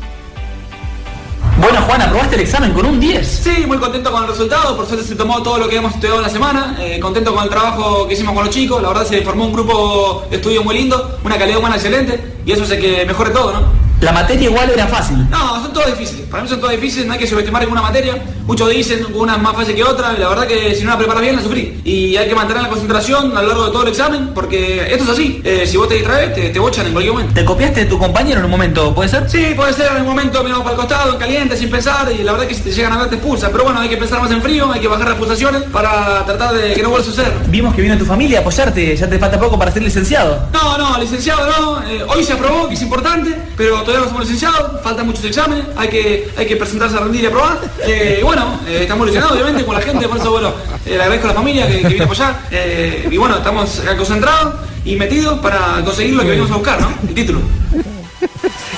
[1.64, 3.26] Bueno, Juan, aprobaste el examen con un 10.
[3.26, 4.76] Sí, muy contento con el resultado.
[4.76, 6.76] Por suerte se tomó todo lo que hemos estudiado en la semana.
[6.78, 8.82] Eh, contento con el trabajo que hicimos con los chicos.
[8.82, 12.52] La verdad se formó un grupo de estudio muy lindo, una calidad humana excelente y
[12.52, 13.83] eso hace que mejore todo, ¿no?
[14.04, 15.30] La materia igual era fácil.
[15.30, 16.28] No, son todas difíciles.
[16.28, 18.22] Para mí son todas difíciles, no hay que subestimar ninguna materia.
[18.46, 20.14] Muchos dicen una es más fácil que otra.
[20.18, 21.80] y La verdad que si no la preparas bien, la sufrí.
[21.86, 25.06] Y hay que mantener la concentración a lo largo de todo el examen porque esto
[25.06, 25.42] es así.
[25.46, 27.34] Eh, si vos te distraes, te, te bochan en cualquier momento.
[27.34, 29.30] ¿Te copiaste de tu compañero en un momento, puede ser?
[29.30, 29.94] Sí, puede ser.
[29.96, 32.12] En un momento miramos para el costado, en caliente, sin pensar.
[32.12, 33.54] Y la verdad que si te llegan a ver, te expulsan.
[33.54, 36.54] Pero bueno, hay que pensar más en frío, hay que bajar las pulsaciones para tratar
[36.54, 37.32] de que no vuelva a suceder.
[37.48, 38.98] Vimos que vino tu familia a apoyarte.
[38.98, 40.50] Ya te falta poco para ser licenciado.
[40.52, 41.88] No, no, licenciado no.
[41.88, 44.82] Eh, hoy se aprobó, que es importante, pero todavía no somos licenciados.
[44.82, 45.66] Faltan muchos exámenes.
[45.76, 47.60] Hay que, hay que presentarse a rendir y aprobar.
[47.86, 50.08] Eh, y bueno, eh, estamos ilusionados, obviamente, con la gente.
[50.08, 50.50] Por eso, bueno,
[50.86, 52.48] eh, le agradezco a la familia que, que viene a apoyar.
[52.52, 56.82] Eh, y bueno, estamos acá concentrados y metidos para conseguir lo que venimos a buscar,
[56.82, 56.94] ¿no?
[57.08, 57.40] El título.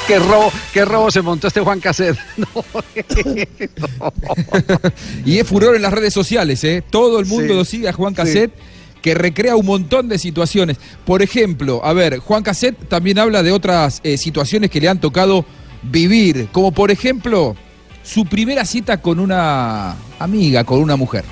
[0.07, 2.17] qué robo, qué robo se montó este Juan Caset.
[2.37, 2.47] No,
[5.25, 6.83] y es furor en las redes sociales, ¿eh?
[6.89, 8.49] Todo el mundo Sí, lo sigue a Juan sí.
[9.05, 10.77] Que recrea un montón de situaciones.
[11.05, 14.99] Por ejemplo, a ver, Juan Caset también habla de otras eh, situaciones que le han
[14.99, 15.45] tocado
[15.83, 17.55] vivir, como por ejemplo,
[18.01, 21.23] su primera cita con una amiga, con una mujer.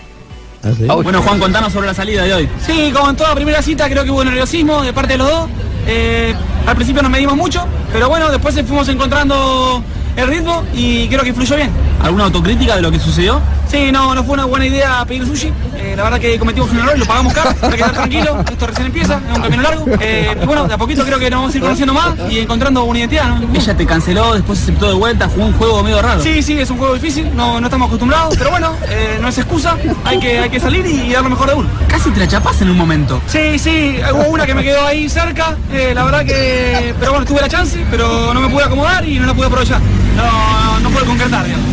[0.85, 2.49] Bueno, Juan, contanos sobre la salida de hoy.
[2.63, 5.49] Sí, como en toda primera cita, creo que hubo nerviosismo de parte de los dos.
[5.87, 6.31] Eh,
[6.67, 9.83] al principio nos medimos mucho, pero bueno, después fuimos encontrando
[10.15, 11.71] el ritmo y creo que fluyó bien.
[12.01, 13.41] ¿Alguna autocrítica de lo que sucedió?
[13.67, 15.51] Sí, no, no fue una buena idea pedir sushi.
[15.77, 17.49] Eh, la verdad que cometimos un error y lo pagamos caro.
[17.61, 19.85] Hay que estar tranquilo, esto recién empieza, es un camino largo.
[19.99, 22.39] Eh, y bueno, de a poquito creo que nos vamos a ir conociendo más y
[22.39, 23.39] encontrando una identidad.
[23.39, 23.47] ¿no?
[23.53, 26.21] Ella te canceló, después aceptó de vuelta, jugó un juego medio raro.
[26.21, 29.37] Sí, sí, es un juego difícil, no, no estamos acostumbrados, pero bueno, eh, no es
[29.37, 29.75] excusa,
[30.05, 31.69] hay que, hay que salir y dar lo mejor de uno.
[31.87, 33.21] Casi te la chapás en un momento.
[33.27, 36.93] Sí, sí, hubo una que me quedó ahí cerca, eh, la verdad que...
[36.99, 39.81] Pero bueno, tuve la chance, pero no me pude acomodar y no la pude aprovechar.
[40.15, 41.67] No, no pude concretar, digamos.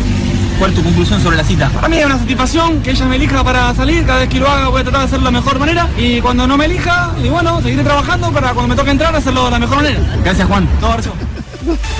[0.59, 1.69] ¿Cuál es tu conclusión sobre la cita?
[1.69, 4.05] Para mí es una satisfacción que ella me elija para salir.
[4.05, 5.89] Cada vez que lo haga voy a tratar de hacerlo de la mejor manera.
[5.97, 9.45] Y cuando no me elija, y bueno, seguiré trabajando para cuando me toque entrar hacerlo
[9.45, 9.99] de la mejor manera.
[10.23, 10.69] Gracias, Juan.
[10.79, 11.15] No, gracias.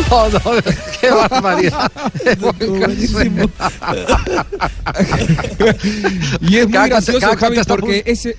[0.10, 0.40] No, no,
[1.00, 1.92] qué barbaridad.
[6.42, 8.36] Y es muy gracioso, Javi, porque ese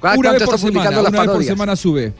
[0.00, 2.12] cada una vez por semana, una vez por semana sube.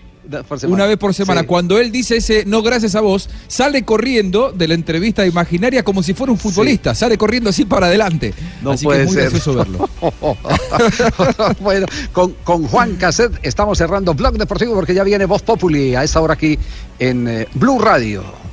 [0.46, 0.74] Por semana.
[0.74, 1.40] Una vez por semana.
[1.42, 1.46] Sí.
[1.46, 6.02] Cuando él dice ese no gracias a vos, sale corriendo de la entrevista imaginaria como
[6.02, 6.94] si fuera un futbolista.
[6.94, 8.34] Sale corriendo así para adelante.
[8.62, 9.30] No así puede que es muy ser.
[9.30, 9.88] gracioso verlo.
[11.60, 16.04] bueno, con, con Juan Caset estamos cerrando Blog Deportivo porque ya viene Voz Populi a
[16.04, 16.58] esta hora aquí
[16.98, 18.47] en eh, Blue Radio.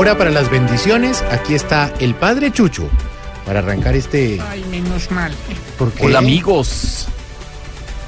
[0.00, 1.22] Hora para las bendiciones.
[1.30, 2.88] Aquí está el Padre Chucho
[3.44, 4.40] para arrancar este.
[4.40, 5.30] Ay, menos mal.
[5.76, 6.06] ¿Por qué?
[6.06, 7.06] Hola, amigos.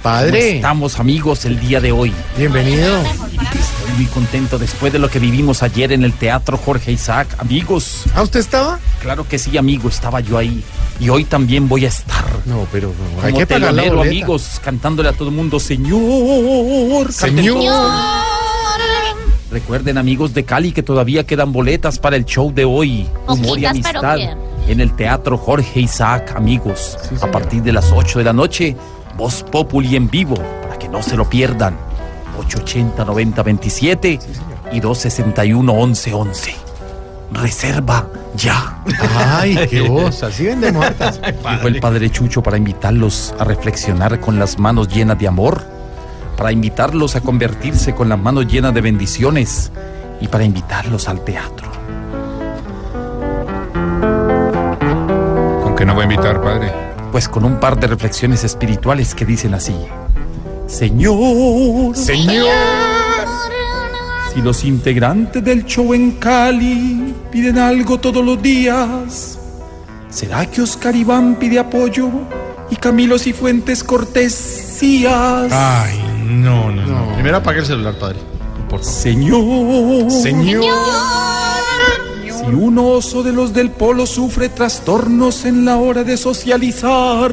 [0.02, 0.40] Padre.
[0.40, 2.10] ¿Cómo estamos amigos el día de hoy?
[2.38, 2.98] Bienvenido.
[3.02, 7.28] Estoy muy contento después de lo que vivimos ayer en el Teatro Jorge Isaac.
[7.36, 8.04] Amigos.
[8.14, 8.78] ¿Ah, usted estaba?
[9.02, 10.64] Claro que sí, amigo, estaba yo ahí.
[10.98, 12.24] Y hoy también voy a estar.
[12.46, 17.12] No, pero no, hay Como que pagar la amigos, cantándole a todo el mundo, Señor.
[17.12, 18.21] Señor.
[19.52, 23.06] Recuerden, amigos de Cali, que todavía quedan boletas para el show de hoy.
[23.28, 24.16] Humor y amistad.
[24.66, 26.96] En el Teatro Jorge Isaac, amigos.
[27.20, 28.74] a partir de las 8 de la noche,
[29.14, 31.76] Voz Populi en vivo, para que no se lo pierdan.
[32.40, 34.20] 880-90-27
[34.72, 36.54] y 261-1111.
[37.32, 38.82] Reserva ya.
[39.14, 41.20] Ay, qué voz, así vendemos hartas.
[41.20, 45.62] Dijo el padre Chucho para invitarlos a reflexionar con las manos llenas de amor,
[46.36, 49.70] para invitarlos a convertirse con las manos llenas de bendiciones
[50.20, 51.70] y para invitarlos al teatro.
[55.62, 56.72] ¿Con qué no va a invitar, padre?
[57.10, 59.74] Pues con un par de reflexiones espirituales que dicen así.
[60.66, 62.48] Señor, Señor.
[64.32, 69.38] si los integrantes del show en Cali piden algo todos los días,
[70.08, 72.08] ¿será que Oscar Iván pide apoyo
[72.70, 75.52] y Camilo Cifuentes cortesías?
[75.52, 76.01] Ay,
[76.40, 77.14] No, no, no.
[77.14, 78.18] Primero apague el celular, padre.
[78.68, 78.84] Por favor.
[78.84, 80.10] Señor.
[80.10, 80.64] Señor.
[82.26, 87.32] Si un oso de los del polo sufre trastornos en la hora de socializar,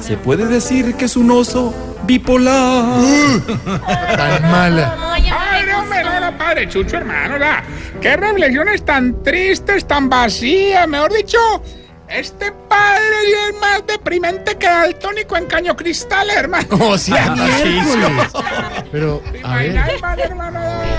[0.00, 1.72] se puede decir que es un oso
[2.06, 3.00] bipolar.
[4.16, 4.96] Tan mala.
[4.98, 7.64] Padre, hombre, no, no, padre Chucho, hermano, la,
[8.00, 11.38] qué reflexiones tan tristes, tan vacías, mejor dicho,
[12.14, 13.04] este padre
[13.48, 16.66] es más deprimente que el tónico en caño cristal, hermano.
[16.70, 18.28] Oh, sí, miércoles.
[18.92, 19.80] Pero, a ver.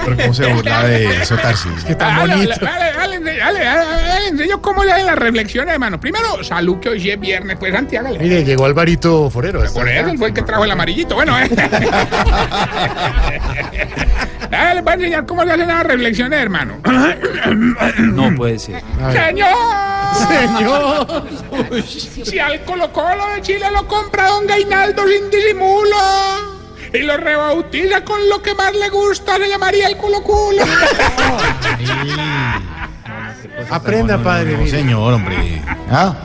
[0.06, 1.84] Pero cómo se burla de eso, Tarsis.
[1.86, 2.56] Que tan Dale, bonito.
[2.62, 6.00] Dale, dale, dale, dale, dale, dale, enseño cómo le hacen las reflexiones, hermano.
[6.00, 8.10] Primero, salud que hoy es viernes, pues Santiago.
[8.20, 9.64] Mire, llegó Alvarito Forero.
[9.64, 9.70] él
[10.18, 11.16] fue el que trajo el amarillito.
[11.16, 11.50] Bueno, eh.
[14.52, 16.78] Ah, les voy a enseñar cómo se hacen las reflexiones, hermano.
[18.00, 18.84] No puede ser.
[19.12, 19.50] ¡Señor!
[20.28, 21.26] ¡Señor!
[22.26, 25.96] Si al Colo Colo de Chile lo compra don Gainaldo sin disimulo
[26.94, 30.64] y lo rebautiza con lo que más le gusta, se llamaría el culo culo.
[33.70, 34.58] Aprenda, padre.
[34.58, 35.62] No, señor, hombre.
[35.90, 36.16] ¿Ah?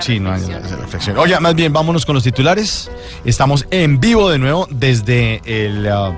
[0.00, 1.16] Sí, no hay esa reflexión.
[1.18, 2.90] Oye, más bien, vámonos con los titulares.
[3.24, 6.12] Estamos en vivo de nuevo desde el, ah,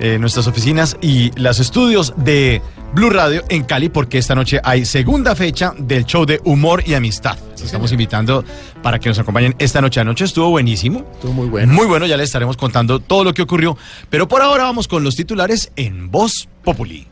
[0.00, 2.62] eh, nuestras oficinas y los estudios de
[2.94, 6.94] Blue Radio en Cali, porque esta noche hay segunda fecha del show de humor y
[6.94, 7.38] amistad.
[7.52, 8.44] Los estamos invitando
[8.82, 10.00] para que nos acompañen esta noche.
[10.00, 11.04] Anoche estuvo buenísimo.
[11.12, 11.72] Estuvo muy bueno.
[11.72, 13.76] Muy bueno, ya les estaremos contando todo lo que ocurrió.
[14.08, 17.06] Pero por ahora vamos con los titulares en Voz Populi.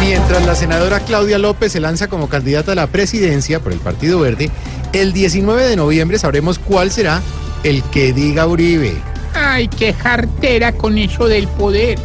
[0.00, 4.20] Mientras la senadora Claudia López se lanza como candidata a la presidencia por el Partido
[4.20, 4.50] Verde,
[4.94, 7.20] el 19 de noviembre sabremos cuál será
[7.62, 8.94] el que diga Uribe.
[9.34, 11.98] Ay, qué jartera con eso del poder.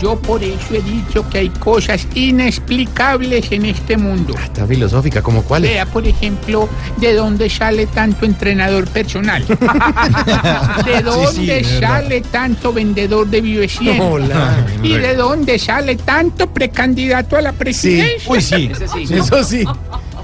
[0.00, 4.34] Yo por eso he dicho que hay cosas inexplicables en este mundo.
[4.42, 5.62] Está filosófica, ¿como cuál?
[5.62, 6.68] Vea, por ejemplo,
[6.98, 9.44] de dónde sale tanto entrenador personal.
[10.84, 12.02] de dónde sí, verdad.
[12.02, 14.00] sale tanto vendedor de Vive 100.
[14.00, 14.66] Hola.
[14.82, 18.30] Y de dónde sale tanto precandidato a la presidencia.
[18.30, 18.70] Uy, sí.
[19.10, 19.64] Eso sí.
[19.64, 20.15] ¿Quién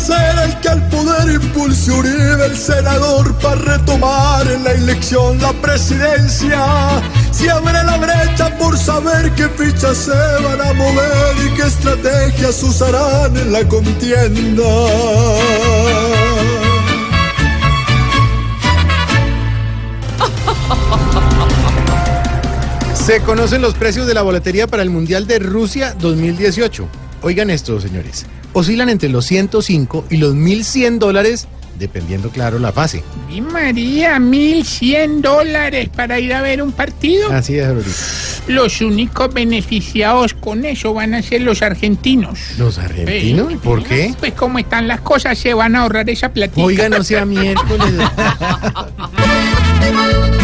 [0.00, 5.52] ser el que al poder impulse Uribe, el senador, para retomar en la elección la
[5.52, 7.02] presidencia?
[7.30, 12.62] Si abre la brecha por saber qué fichas se van a mover y qué estrategias
[12.62, 14.64] usarán en la contienda.
[22.94, 26.88] Se conocen los precios de la boletería para el Mundial de Rusia 2018.
[27.22, 28.24] Oigan esto, señores.
[28.52, 31.46] Oscilan entre los 105 y los 1100 dólares,
[31.78, 33.04] dependiendo, claro, la fase.
[33.30, 37.32] Y María, 1100 dólares para ir a ver un partido.
[37.32, 37.90] Así es, ahorita.
[38.48, 42.40] Los únicos beneficiados con eso van a ser los argentinos.
[42.58, 43.52] ¿Los argentinos?
[43.62, 44.14] ¿Por qué?
[44.18, 46.62] Pues como están las cosas, se van a ahorrar esa platita.
[46.62, 47.86] Oiga, no sea miércoles.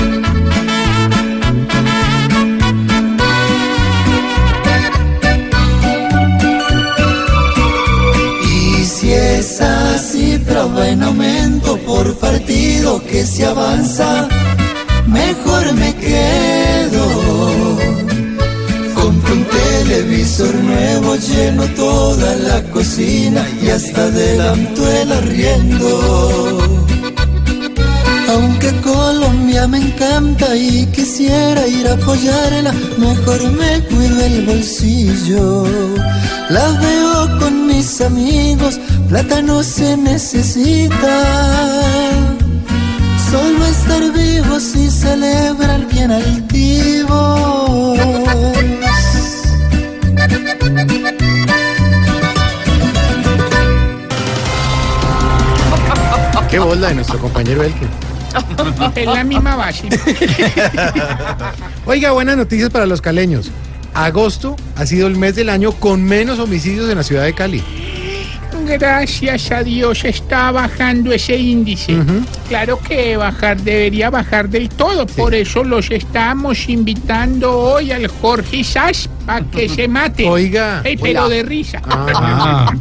[12.57, 14.29] partido que se avanza,
[15.07, 17.07] mejor me quedo.
[18.95, 26.59] Compro un televisor nuevo, lleno toda la cocina y hasta adelanto el arriendo.
[28.31, 35.65] Aunque Colombia me encanta y quisiera ir a apoyarla, mejor me cuido el bolsillo.
[36.49, 41.17] La veo con mis amigos, plata no se necesita.
[43.31, 47.97] Solo estar vivo si celebra el bien altivo.
[56.51, 57.89] Qué bola de nuestro compañero Elkin.
[58.95, 59.89] Es la misma base.
[61.87, 63.51] Oiga, buenas noticias para los caleños.
[63.95, 67.65] Agosto ha sido el mes del año con menos homicidios en la ciudad de Cali.
[68.67, 71.97] Gracias a Dios está bajando ese índice.
[72.49, 78.65] Claro que bajar debería bajar del todo, por eso los estamos invitando hoy al Jorge
[78.65, 80.29] Sass para que se mate.
[80.29, 80.83] Oiga.
[80.85, 81.81] Ey, pero de risa.
[81.85, 82.73] Ah.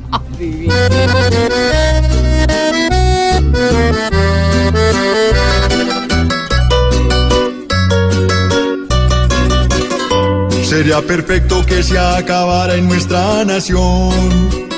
[10.64, 14.75] Sería perfecto que se acabara en nuestra nación.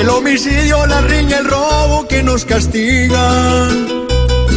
[0.00, 4.06] El homicidio, la riña, el robo que nos castigan.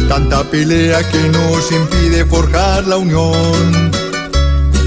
[0.08, 3.90] Tanta pelea que nos impide forjar la unión.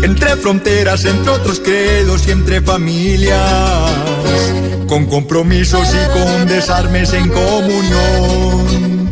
[0.04, 3.92] Entre fronteras, entre otros credos y entre familias.
[4.88, 9.12] Con compromisos y con desarmes en comunión.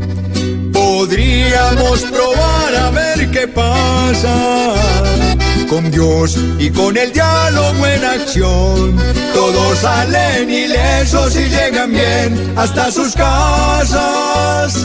[0.73, 5.28] Podríamos probar a ver qué pasa
[5.69, 8.97] con Dios y con el diálogo en acción.
[9.33, 14.73] Todos salen ilesos y llegan bien hasta sus casas.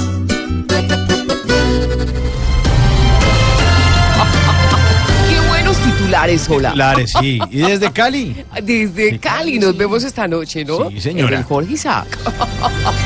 [5.28, 6.69] Qué buenos titulares, hola.
[6.69, 7.40] Titulares, sí.
[7.51, 8.44] ¿Y desde Cali?
[8.62, 10.90] Desde Cali nos vemos esta noche, ¿no?
[10.90, 11.32] Sí, señora.
[11.32, 12.06] En el Jorge Isaac.